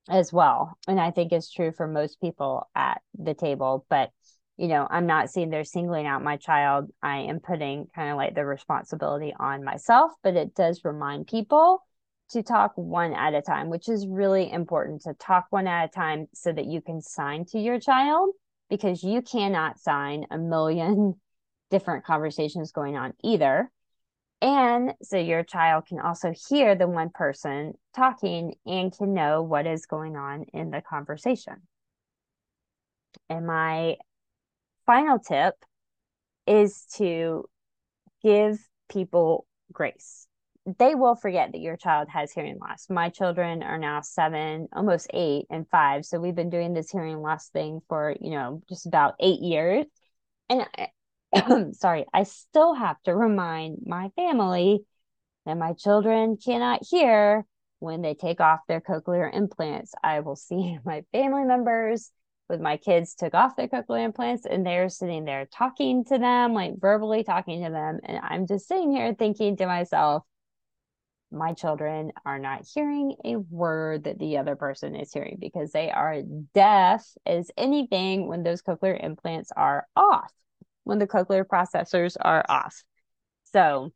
as 0.08 0.32
well. 0.32 0.76
And 0.86 1.00
I 1.00 1.10
think 1.10 1.32
it's 1.32 1.50
true 1.50 1.72
for 1.72 1.86
most 1.86 2.20
people 2.20 2.68
at 2.74 3.00
the 3.18 3.34
table. 3.34 3.86
But, 3.88 4.10
you 4.56 4.68
know, 4.68 4.86
I'm 4.90 5.06
not 5.06 5.30
saying 5.30 5.50
they're 5.50 5.64
singling 5.64 6.06
out 6.06 6.24
my 6.24 6.36
child. 6.36 6.90
I 7.02 7.18
am 7.18 7.40
putting 7.40 7.86
kind 7.94 8.10
of 8.10 8.16
like 8.16 8.34
the 8.34 8.44
responsibility 8.44 9.32
on 9.38 9.64
myself, 9.64 10.12
but 10.22 10.36
it 10.36 10.54
does 10.54 10.84
remind 10.84 11.26
people 11.26 11.82
to 12.30 12.42
talk 12.42 12.72
one 12.76 13.12
at 13.12 13.34
a 13.34 13.42
time, 13.42 13.70
which 13.70 13.88
is 13.88 14.06
really 14.06 14.50
important 14.50 15.02
to 15.02 15.14
talk 15.14 15.46
one 15.50 15.66
at 15.66 15.86
a 15.86 15.88
time 15.88 16.26
so 16.32 16.52
that 16.52 16.66
you 16.66 16.80
can 16.80 17.00
sign 17.00 17.44
to 17.44 17.58
your 17.58 17.80
child 17.80 18.34
because 18.68 19.02
you 19.02 19.20
cannot 19.20 19.80
sign 19.80 20.24
a 20.30 20.38
million 20.38 21.14
different 21.70 22.04
conversations 22.04 22.72
going 22.72 22.96
on 22.96 23.14
either. 23.22 23.70
And 24.42 24.94
so 25.02 25.18
your 25.18 25.42
child 25.44 25.86
can 25.86 26.00
also 26.00 26.32
hear 26.48 26.74
the 26.74 26.88
one 26.88 27.10
person 27.10 27.74
talking 27.94 28.54
and 28.64 28.96
can 28.96 29.12
know 29.12 29.42
what 29.42 29.66
is 29.66 29.86
going 29.86 30.16
on 30.16 30.44
in 30.54 30.70
the 30.70 30.80
conversation. 30.80 31.56
And 33.28 33.46
my 33.46 33.96
final 34.86 35.18
tip 35.18 35.54
is 36.46 36.86
to 36.96 37.44
give 38.22 38.58
people 38.88 39.46
grace. 39.72 40.26
they 40.78 40.94
will 40.94 41.14
forget 41.14 41.52
that 41.52 41.60
your 41.60 41.76
child 41.76 42.08
has 42.08 42.32
hearing 42.32 42.58
loss. 42.58 42.86
My 42.90 43.08
children 43.08 43.62
are 43.62 43.78
now 43.78 44.02
seven, 44.02 44.68
almost 44.72 45.08
eight, 45.14 45.46
and 45.50 45.66
five. 45.68 46.04
So 46.04 46.20
we've 46.20 46.34
been 46.34 46.50
doing 46.50 46.74
this 46.74 46.90
hearing 46.90 47.20
loss 47.22 47.48
thing 47.48 47.80
for, 47.88 48.14
you 48.20 48.30
know, 48.30 48.62
just 48.68 48.86
about 48.86 49.14
eight 49.20 49.40
years. 49.40 49.86
And 50.48 50.66
sorry, 51.72 52.06
I 52.12 52.24
still 52.24 52.74
have 52.74 53.00
to 53.02 53.14
remind 53.14 53.78
my 53.86 54.10
family 54.16 54.84
that 55.46 55.56
my 55.56 55.72
children 55.74 56.36
cannot 56.36 56.80
hear 56.88 57.44
when 57.78 58.02
they 58.02 58.14
take 58.14 58.40
off 58.40 58.60
their 58.68 58.80
cochlear 58.80 59.34
implants. 59.34 59.94
I 60.02 60.20
will 60.20 60.36
see 60.36 60.78
my 60.84 61.04
family 61.12 61.44
members 61.44 62.10
with 62.48 62.60
my 62.60 62.76
kids 62.76 63.14
took 63.14 63.32
off 63.32 63.56
their 63.56 63.68
cochlear 63.68 64.04
implants 64.04 64.44
and 64.44 64.66
they're 64.66 64.88
sitting 64.88 65.24
there 65.24 65.46
talking 65.46 66.04
to 66.06 66.18
them, 66.18 66.52
like 66.52 66.80
verbally 66.80 67.22
talking 67.22 67.64
to 67.64 67.70
them. 67.70 68.00
And 68.04 68.18
I'm 68.22 68.46
just 68.46 68.66
sitting 68.66 68.90
here 68.90 69.14
thinking 69.14 69.56
to 69.56 69.66
myself, 69.66 70.24
my 71.32 71.52
children 71.52 72.10
are 72.26 72.40
not 72.40 72.66
hearing 72.74 73.14
a 73.24 73.36
word 73.36 74.04
that 74.04 74.18
the 74.18 74.38
other 74.38 74.56
person 74.56 74.96
is 74.96 75.12
hearing 75.12 75.38
because 75.40 75.70
they 75.70 75.90
are 75.90 76.22
deaf 76.54 77.06
as 77.24 77.52
anything 77.56 78.26
when 78.26 78.42
those 78.42 78.62
cochlear 78.62 79.02
implants 79.02 79.52
are 79.56 79.86
off, 79.94 80.32
when 80.90 80.98
the 80.98 81.06
cochlear 81.06 81.44
processors 81.44 82.16
are 82.20 82.44
off. 82.48 82.82
So, 83.44 83.92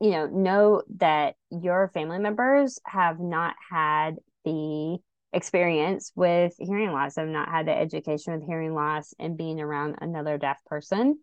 you 0.00 0.10
know, 0.10 0.26
know 0.26 0.82
that 0.96 1.34
your 1.50 1.90
family 1.92 2.18
members 2.18 2.80
have 2.86 3.20
not 3.20 3.54
had 3.70 4.16
the 4.42 4.96
experience 5.34 6.10
with 6.16 6.54
hearing 6.58 6.92
loss. 6.92 7.18
I've 7.18 7.28
not 7.28 7.50
had 7.50 7.66
the 7.66 7.76
education 7.76 8.32
with 8.32 8.46
hearing 8.48 8.74
loss 8.74 9.12
and 9.18 9.36
being 9.36 9.60
around 9.60 9.96
another 10.00 10.38
deaf 10.38 10.58
person. 10.64 11.18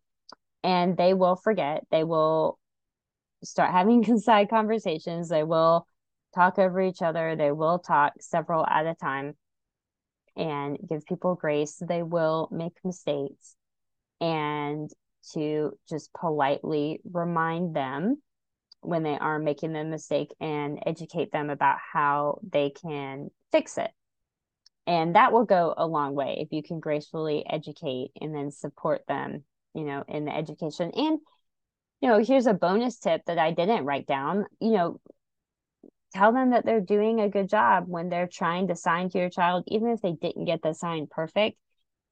And 0.63 0.95
they 0.95 1.15
will 1.15 1.35
forget. 1.35 1.83
They 1.89 2.03
will 2.03 2.59
start 3.43 3.71
having 3.71 4.03
side 4.19 4.51
conversations. 4.51 5.29
They 5.29 5.43
will 5.43 5.87
talk 6.35 6.59
over 6.59 6.79
each 6.79 7.01
other. 7.01 7.35
They 7.35 7.51
will 7.51 7.79
talk 7.79 8.13
several 8.19 8.63
at 8.67 8.85
a 8.85 8.93
time 8.93 9.33
and 10.35 10.77
give 10.87 11.07
people 11.07 11.33
grace. 11.33 11.81
They 11.81 12.03
will 12.03 12.49
make 12.51 12.73
mistakes 12.83 13.55
and 14.21 14.89
to 15.33 15.71
just 15.89 16.13
politely 16.13 17.01
remind 17.11 17.75
them 17.75 18.21
when 18.81 19.03
they 19.03 19.17
are 19.17 19.39
making 19.39 19.73
the 19.73 19.83
mistake 19.83 20.33
and 20.39 20.79
educate 20.85 21.31
them 21.31 21.49
about 21.49 21.77
how 21.93 22.39
they 22.51 22.69
can 22.69 23.29
fix 23.51 23.77
it. 23.77 23.91
And 24.87 25.15
that 25.15 25.31
will 25.31 25.45
go 25.45 25.73
a 25.75 25.87
long 25.87 26.13
way 26.13 26.37
if 26.39 26.51
you 26.51 26.61
can 26.61 26.79
gracefully 26.79 27.43
educate 27.49 28.11
and 28.21 28.35
then 28.35 28.51
support 28.51 29.01
them, 29.07 29.43
you 29.73 29.83
know, 29.83 30.03
in 30.07 30.25
the 30.25 30.35
education. 30.35 30.91
And, 30.95 31.19
you 32.01 32.09
know, 32.09 32.23
here's 32.23 32.45
a 32.45 32.53
bonus 32.53 32.99
tip 32.99 33.23
that 33.25 33.39
I 33.39 33.51
didn't 33.51 33.85
write 33.85 34.05
down, 34.05 34.45
you 34.59 34.71
know, 34.71 34.99
tell 36.13 36.31
them 36.31 36.51
that 36.51 36.65
they're 36.65 36.81
doing 36.81 37.19
a 37.19 37.29
good 37.29 37.49
job 37.49 37.85
when 37.87 38.09
they're 38.09 38.27
trying 38.27 38.67
to 38.67 38.75
sign 38.75 39.09
to 39.09 39.17
your 39.17 39.29
child, 39.29 39.63
even 39.67 39.89
if 39.89 40.01
they 40.01 40.13
didn't 40.13 40.45
get 40.45 40.61
the 40.61 40.73
sign 40.73 41.07
perfect. 41.09 41.57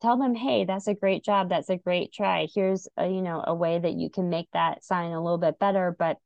Tell 0.04 0.18
them, 0.18 0.36
hey, 0.36 0.66
that's 0.66 0.88
a 0.88 0.94
great 0.94 1.24
job. 1.24 1.50
That's 1.50 1.70
a 1.70 1.78
great 1.78 2.12
try. 2.14 2.48
Here's 2.54 2.88
a, 2.98 3.08
you 3.08 3.22
know, 3.22 3.42
a 3.48 3.56
way 3.56 3.80
that 3.80 3.94
you 3.94 4.10
can 4.10 4.30
make 4.30 4.50
that 4.52 4.84
sign 4.84 5.14
a 5.14 5.24
little 5.24 5.38
bit 5.38 5.58
better, 5.60 5.96
but 5.98 6.18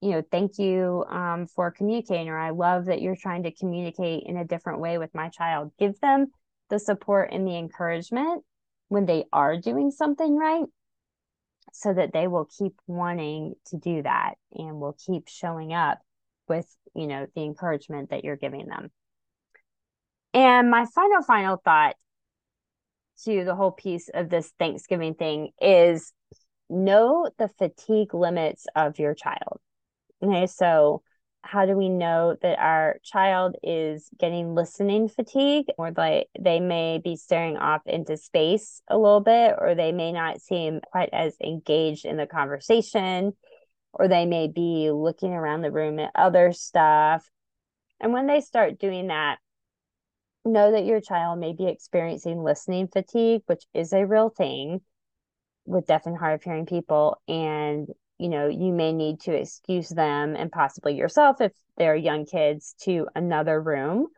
you 0.00 0.10
know, 0.10 0.22
thank 0.32 0.58
you 0.58 1.04
um, 1.08 1.46
for 1.46 1.70
communicating, 1.70 2.28
or 2.28 2.38
I 2.38 2.50
love 2.50 2.86
that 2.86 3.02
you're 3.02 3.16
trying 3.16 3.42
to 3.44 3.52
communicate 3.52 4.24
in 4.26 4.36
a 4.36 4.44
different 4.44 4.80
way 4.80 4.98
with 4.98 5.14
my 5.14 5.28
child. 5.28 5.72
Give 5.78 5.98
them 6.00 6.32
the 6.70 6.78
support 6.78 7.30
and 7.32 7.46
the 7.46 7.56
encouragement 7.56 8.42
when 8.88 9.06
they 9.06 9.24
are 9.32 9.56
doing 9.58 9.90
something 9.90 10.36
right 10.36 10.64
so 11.72 11.92
that 11.92 12.12
they 12.12 12.26
will 12.26 12.48
keep 12.58 12.72
wanting 12.86 13.54
to 13.66 13.76
do 13.76 14.02
that 14.02 14.34
and 14.54 14.80
will 14.80 14.96
keep 15.06 15.28
showing 15.28 15.72
up 15.72 16.00
with, 16.48 16.66
you 16.94 17.06
know, 17.06 17.26
the 17.36 17.42
encouragement 17.42 18.10
that 18.10 18.24
you're 18.24 18.36
giving 18.36 18.66
them. 18.66 18.90
And 20.32 20.70
my 20.70 20.86
final, 20.86 21.22
final 21.22 21.58
thought 21.62 21.94
to 23.24 23.44
the 23.44 23.54
whole 23.54 23.72
piece 23.72 24.08
of 24.12 24.30
this 24.30 24.52
Thanksgiving 24.58 25.14
thing 25.14 25.50
is 25.60 26.12
know 26.68 27.28
the 27.38 27.48
fatigue 27.48 28.14
limits 28.14 28.66
of 28.74 28.98
your 28.98 29.14
child. 29.14 29.58
Okay, 30.22 30.46
so 30.46 31.02
how 31.42 31.64
do 31.64 31.76
we 31.76 31.88
know 31.88 32.36
that 32.42 32.58
our 32.58 32.98
child 33.02 33.56
is 33.62 34.08
getting 34.18 34.54
listening 34.54 35.08
fatigue? 35.08 35.66
Or 35.78 35.90
like 35.96 36.28
they 36.38 36.60
may 36.60 36.98
be 37.02 37.16
staring 37.16 37.56
off 37.56 37.82
into 37.86 38.16
space 38.16 38.82
a 38.88 38.98
little 38.98 39.20
bit 39.20 39.54
or 39.58 39.74
they 39.74 39.92
may 39.92 40.12
not 40.12 40.40
seem 40.40 40.80
quite 40.92 41.10
as 41.12 41.34
engaged 41.42 42.04
in 42.04 42.16
the 42.16 42.26
conversation 42.26 43.32
or 43.92 44.08
they 44.08 44.26
may 44.26 44.48
be 44.48 44.90
looking 44.92 45.32
around 45.32 45.62
the 45.62 45.72
room 45.72 45.98
at 45.98 46.12
other 46.14 46.52
stuff. 46.52 47.28
And 48.00 48.12
when 48.12 48.26
they 48.26 48.40
start 48.40 48.78
doing 48.78 49.08
that 49.08 49.38
know 50.44 50.72
that 50.72 50.84
your 50.84 51.00
child 51.00 51.38
may 51.38 51.52
be 51.52 51.66
experiencing 51.66 52.42
listening 52.42 52.88
fatigue 52.88 53.42
which 53.46 53.64
is 53.74 53.92
a 53.92 54.06
real 54.06 54.28
thing 54.30 54.80
with 55.66 55.86
deaf 55.86 56.06
and 56.06 56.16
hard 56.16 56.34
of 56.34 56.42
hearing 56.42 56.66
people 56.66 57.20
and 57.28 57.88
you 58.20 58.28
know, 58.28 58.48
you 58.48 58.70
may 58.74 58.92
need 58.92 59.18
to 59.20 59.32
excuse 59.32 59.88
them 59.88 60.36
and 60.36 60.52
possibly 60.52 60.94
yourself 60.94 61.40
if 61.40 61.52
they're 61.78 61.96
young 61.96 62.26
kids 62.26 62.74
to 62.82 63.08
another 63.16 63.58
room 63.58 64.08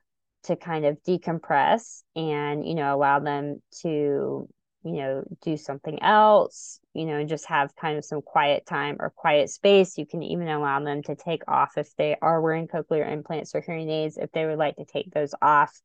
to 0.43 0.57
kind 0.57 0.85
of 0.85 1.01
decompress 1.05 2.03
and, 2.17 2.67
you 2.67 2.75
know, 2.75 2.97
allow 2.97 3.21
them 3.21 3.63
to, 3.83 4.49
you 4.83 4.93
know, 4.93 5.23
do 5.43 5.57
something 5.57 6.03
else, 6.03 6.81
you 6.95 7.07
know, 7.07 7.15
and 7.15 7.29
just 7.29 7.47
have 7.47 7.77
kind 7.77 7.97
of 7.97 8.05
some 8.05 8.23
quiet 8.23 8.67
time 8.67 8.97
or 8.99 9.11
quiet 9.11 9.51
space. 9.51 9.97
You 9.97 10.05
can 10.05 10.25
even 10.25 10.49
allow 10.49 10.83
them 10.83 11.05
to 11.05 11.15
take 11.15 11.45
off 11.47 11.79
if 11.79 11.95
they 11.95 12.17
are 12.21 12.41
wearing 12.41 12.67
cochlear 12.67 13.09
implants 13.09 13.55
or 13.55 13.61
hearing 13.61 13.89
aids, 13.89 14.19
if 14.19 14.33
they 14.33 14.47
would 14.47 14.59
like 14.59 14.75
to 14.79 14.85
take 14.85 15.13
those 15.13 15.33
off 15.41 15.81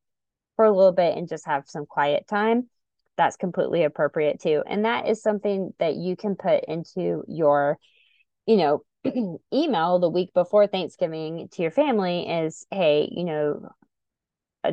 for 0.57 0.65
a 0.65 0.75
little 0.75 0.91
bit 0.91 1.17
and 1.17 1.29
just 1.29 1.45
have 1.45 1.63
some 1.67 1.85
quiet 1.85 2.27
time. 2.27 2.69
That's 3.15 3.37
completely 3.37 3.83
appropriate 3.85 4.41
too. 4.41 4.63
And 4.67 4.83
that 4.83 5.07
is 5.07 5.21
something 5.21 5.73
that 5.79 5.95
you 5.95 6.17
can 6.17 6.35
put 6.35 6.65
into 6.65 7.23
your 7.27 7.79
you 8.47 8.55
know, 8.55 8.81
email 9.53 9.99
the 9.99 10.09
week 10.09 10.33
before 10.33 10.65
Thanksgiving 10.65 11.49
to 11.51 11.61
your 11.61 11.69
family 11.71 12.27
is, 12.27 12.65
hey, 12.71 13.07
you 13.11 13.25
know, 13.25 13.69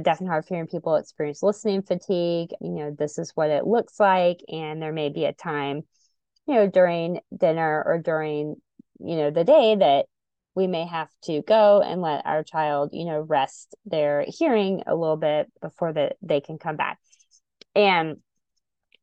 deaf 0.00 0.20
and 0.20 0.28
hard 0.28 0.44
of 0.44 0.48
hearing 0.48 0.66
people 0.66 0.96
experience 0.96 1.42
listening 1.42 1.82
fatigue. 1.82 2.50
You 2.60 2.70
know, 2.70 2.96
this 2.96 3.18
is 3.18 3.32
what 3.34 3.50
it 3.50 3.66
looks 3.66 4.00
like. 4.00 4.38
And 4.48 4.80
there 4.80 4.92
may 4.92 5.10
be 5.10 5.24
a 5.24 5.32
time, 5.32 5.82
you 6.46 6.54
know, 6.54 6.68
during 6.68 7.20
dinner 7.36 7.82
or 7.84 7.98
during, 7.98 8.56
you 9.00 9.16
know, 9.16 9.30
the 9.30 9.44
day 9.44 9.76
that 9.76 10.06
we 10.54 10.66
may 10.66 10.86
have 10.86 11.08
to 11.24 11.42
go 11.42 11.82
and 11.82 12.00
let 12.00 12.26
our 12.26 12.42
child, 12.42 12.90
you 12.92 13.04
know, 13.04 13.20
rest 13.20 13.74
their 13.84 14.24
hearing 14.26 14.82
a 14.86 14.94
little 14.94 15.16
bit 15.16 15.50
before 15.60 15.92
that 15.92 16.16
they 16.22 16.40
can 16.40 16.58
come 16.58 16.76
back. 16.76 16.98
And 17.74 18.18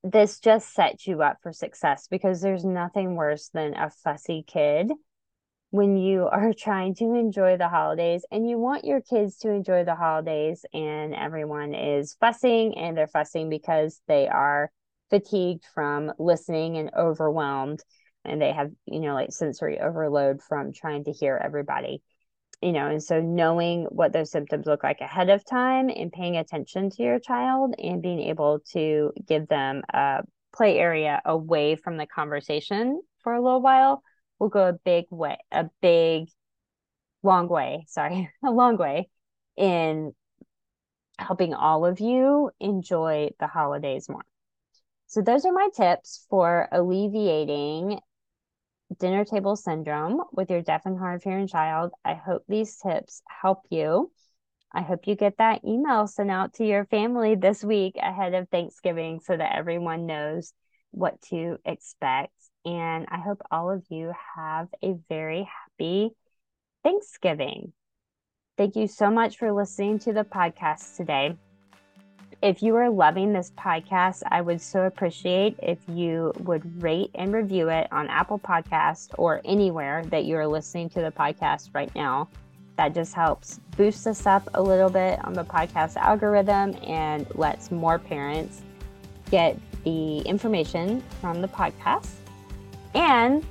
this 0.04 0.40
just 0.40 0.74
sets 0.74 1.06
you 1.06 1.22
up 1.22 1.38
for 1.44 1.52
success 1.52 2.08
because 2.10 2.42
there's 2.42 2.66
nothing 2.66 3.16
worse 3.16 3.50
than 3.54 3.76
a 3.76 3.90
fussy 3.90 4.44
kid 4.48 4.92
when 5.70 5.98
you 5.98 6.28
are 6.32 6.54
trying 6.54 6.96
to 6.96 7.14
enjoy 7.16 7.58
the 7.58 7.70
holidays 7.70 8.26
and 8.32 8.50
you 8.50 8.58
want 8.58 8.86
your 8.86 9.02
kids 9.02 9.38
to 9.38 9.50
enjoy 9.50 9.84
the 9.84 9.96
holidays 9.96 10.66
and 10.74 11.14
everyone 11.14 11.74
is 11.74 12.16
fussing 12.20 12.78
and 12.78 12.98
they're 12.98 13.08
fussing 13.08 13.50
because 13.50 14.02
they 14.08 14.28
are 14.28 14.72
fatigued 15.10 15.66
from 15.74 16.12
listening 16.18 16.78
and 16.78 16.92
overwhelmed 16.98 17.84
and 18.26 18.42
they 18.42 18.52
have 18.52 18.72
you 18.86 19.00
know 19.00 19.14
like 19.14 19.32
sensory 19.32 19.80
overload 19.80 20.42
from 20.42 20.74
trying 20.74 21.04
to 21.04 21.12
hear 21.12 21.40
everybody 21.42 22.02
you 22.62 22.74
know, 22.74 22.88
and 22.88 23.02
so 23.02 23.20
knowing 23.20 23.86
what 23.86 24.14
those 24.14 24.32
symptoms 24.32 24.68
look 24.68 24.84
like 24.84 25.02
ahead 25.02 25.30
of 25.30 25.44
time 25.44 25.90
and 25.90 26.12
paying 26.12 26.38
attention 26.38 26.92
to 26.92 27.04
your 27.04 27.20
child 27.20 27.74
and 27.80 28.04
being 28.04 28.20
able 28.20 28.60
to 28.74 29.12
give 29.28 29.48
them 29.48 29.82
a 29.92 30.22
play 30.54 30.78
area 30.78 31.22
away 31.26 31.76
from 31.76 31.98
the 31.98 32.06
conversation 32.06 33.02
for 33.24 33.34
a 33.34 33.42
little 33.42 33.62
while 33.62 34.04
will 34.38 34.50
go 34.50 34.68
a 34.68 34.74
big 34.74 35.06
way, 35.10 35.38
a 35.52 35.70
big, 35.82 36.30
long 37.24 37.48
way, 37.48 37.86
sorry, 37.88 38.30
a 38.46 38.52
long 38.52 38.78
way 38.78 39.10
in 39.58 40.14
helping 41.18 41.54
all 41.54 41.86
of 41.86 42.00
you 42.00 42.52
enjoy 42.60 43.30
the 43.40 43.48
holidays 43.48 44.08
more. 44.08 44.26
So, 45.08 45.22
those 45.22 45.46
are 45.46 45.52
my 45.52 45.70
tips 45.76 46.26
for 46.30 46.70
alleviating 46.72 48.00
dinner 49.00 49.26
table 49.26 49.56
syndrome 49.56 50.22
with 50.32 50.50
your 50.50 50.62
deaf 50.62 50.82
and 50.86 50.98
hard 50.98 51.16
of 51.16 51.24
hearing 51.24 51.48
child. 51.48 51.92
I 52.04 52.14
hope 52.14 52.44
these 52.48 52.78
tips 52.78 53.22
help 53.28 53.62
you. 53.70 54.12
I 54.74 54.82
hope 54.82 55.08
you 55.08 55.16
get 55.16 55.38
that 55.38 55.66
email 55.66 56.08
sent 56.08 56.32
out 56.32 56.54
to 56.56 56.66
your 56.66 56.86
family 56.86 57.36
this 57.36 57.64
week 57.64 57.98
ahead 57.98 58.34
of 58.34 58.50
Thanksgiving 58.50 59.20
so 59.20 59.36
that 59.36 59.56
everyone 59.56 60.06
knows 60.06 60.54
what 60.92 61.22
to 61.24 61.58
expect. 61.66 62.34
And 62.64 63.06
I 63.10 63.18
hope 63.18 63.42
all 63.52 63.72
of 63.72 63.84
you 63.90 64.14
have 64.36 64.68
a 64.84 64.96
very 65.10 65.44
happy 65.44 66.12
Thanksgiving. 66.84 67.74
Thank 68.58 68.76
you 68.76 68.88
so 68.88 69.10
much 69.10 69.38
for 69.38 69.52
listening 69.52 70.00
to 70.00 70.14
the 70.14 70.24
podcast 70.24 70.96
today. 70.96 71.36
If 72.41 72.63
you 72.63 72.76
are 72.76 72.89
loving 72.89 73.34
this 73.34 73.52
podcast, 73.58 74.24
I 74.30 74.41
would 74.41 74.62
so 74.62 74.84
appreciate 74.84 75.58
if 75.62 75.78
you 75.88 76.34
would 76.39 76.82
rate 76.82 77.12
and 77.15 77.34
review 77.34 77.70
it 77.70 77.88
on 77.91 78.08
Apple 78.08 78.39
Podcast 78.39 79.10
or 79.17 79.41
anywhere 79.46 80.04
that 80.06 80.26
you're 80.26 80.48
listening 80.48 80.89
to 80.89 81.02
the 81.02 81.12
podcast 81.12 81.70
right 81.74 81.94
now. 81.96 82.28
That 82.78 82.94
just 82.94 83.13
helps 83.13 83.60
boost 83.78 84.08
us 84.08 84.26
up 84.26 84.50
a 84.54 84.62
little 84.62 84.89
bit 84.89 85.24
on 85.24 85.34
the 85.34 85.44
podcast 85.44 85.98
algorithm 85.98 86.76
and 86.84 87.28
lets 87.36 87.70
more 87.70 88.00
parents 88.00 88.62
get 89.30 89.58
the 89.84 90.20
information 90.20 91.04
from 91.20 91.41
the 91.41 91.48
podcast. 91.48 92.10
And 92.94 93.46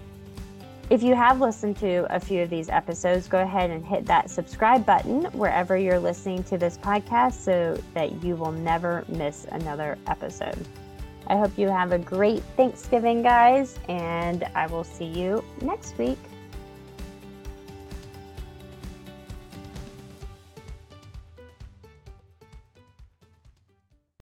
if 0.90 1.05
you 1.05 1.14
have 1.14 1.40
listened 1.40 1.76
to 1.79 2.05
a 2.14 2.18
few 2.18 2.42
of 2.42 2.50
these 2.50 2.68
episodes, 2.68 3.29
go 3.29 3.40
ahead 3.40 3.70
and 3.70 3.87
hit 3.87 4.05
that 4.07 4.29
subscribe 4.29 4.85
button 4.85 5.26
wherever 5.26 5.76
you're 5.76 6.00
listening 6.00 6.42
to 6.44 6.59
this 6.59 6.76
podcast 6.79 7.35
so 7.35 7.81
that 7.94 8.24
you 8.24 8.35
will 8.35 8.50
never 8.50 9.05
miss 9.07 9.46
another 9.53 9.96
episode. 10.09 10.66
I 11.29 11.37
hope 11.37 11.57
you 11.57 11.68
have 11.68 11.92
a 11.92 11.98
great 11.98 12.42
Thanksgiving, 12.57 13.22
guys, 13.22 13.79
and 13.88 14.42
I 14.57 14.66
will 14.66 14.83
see 14.83 15.05
you 15.05 15.44
next 15.62 15.96
week. 15.96 16.18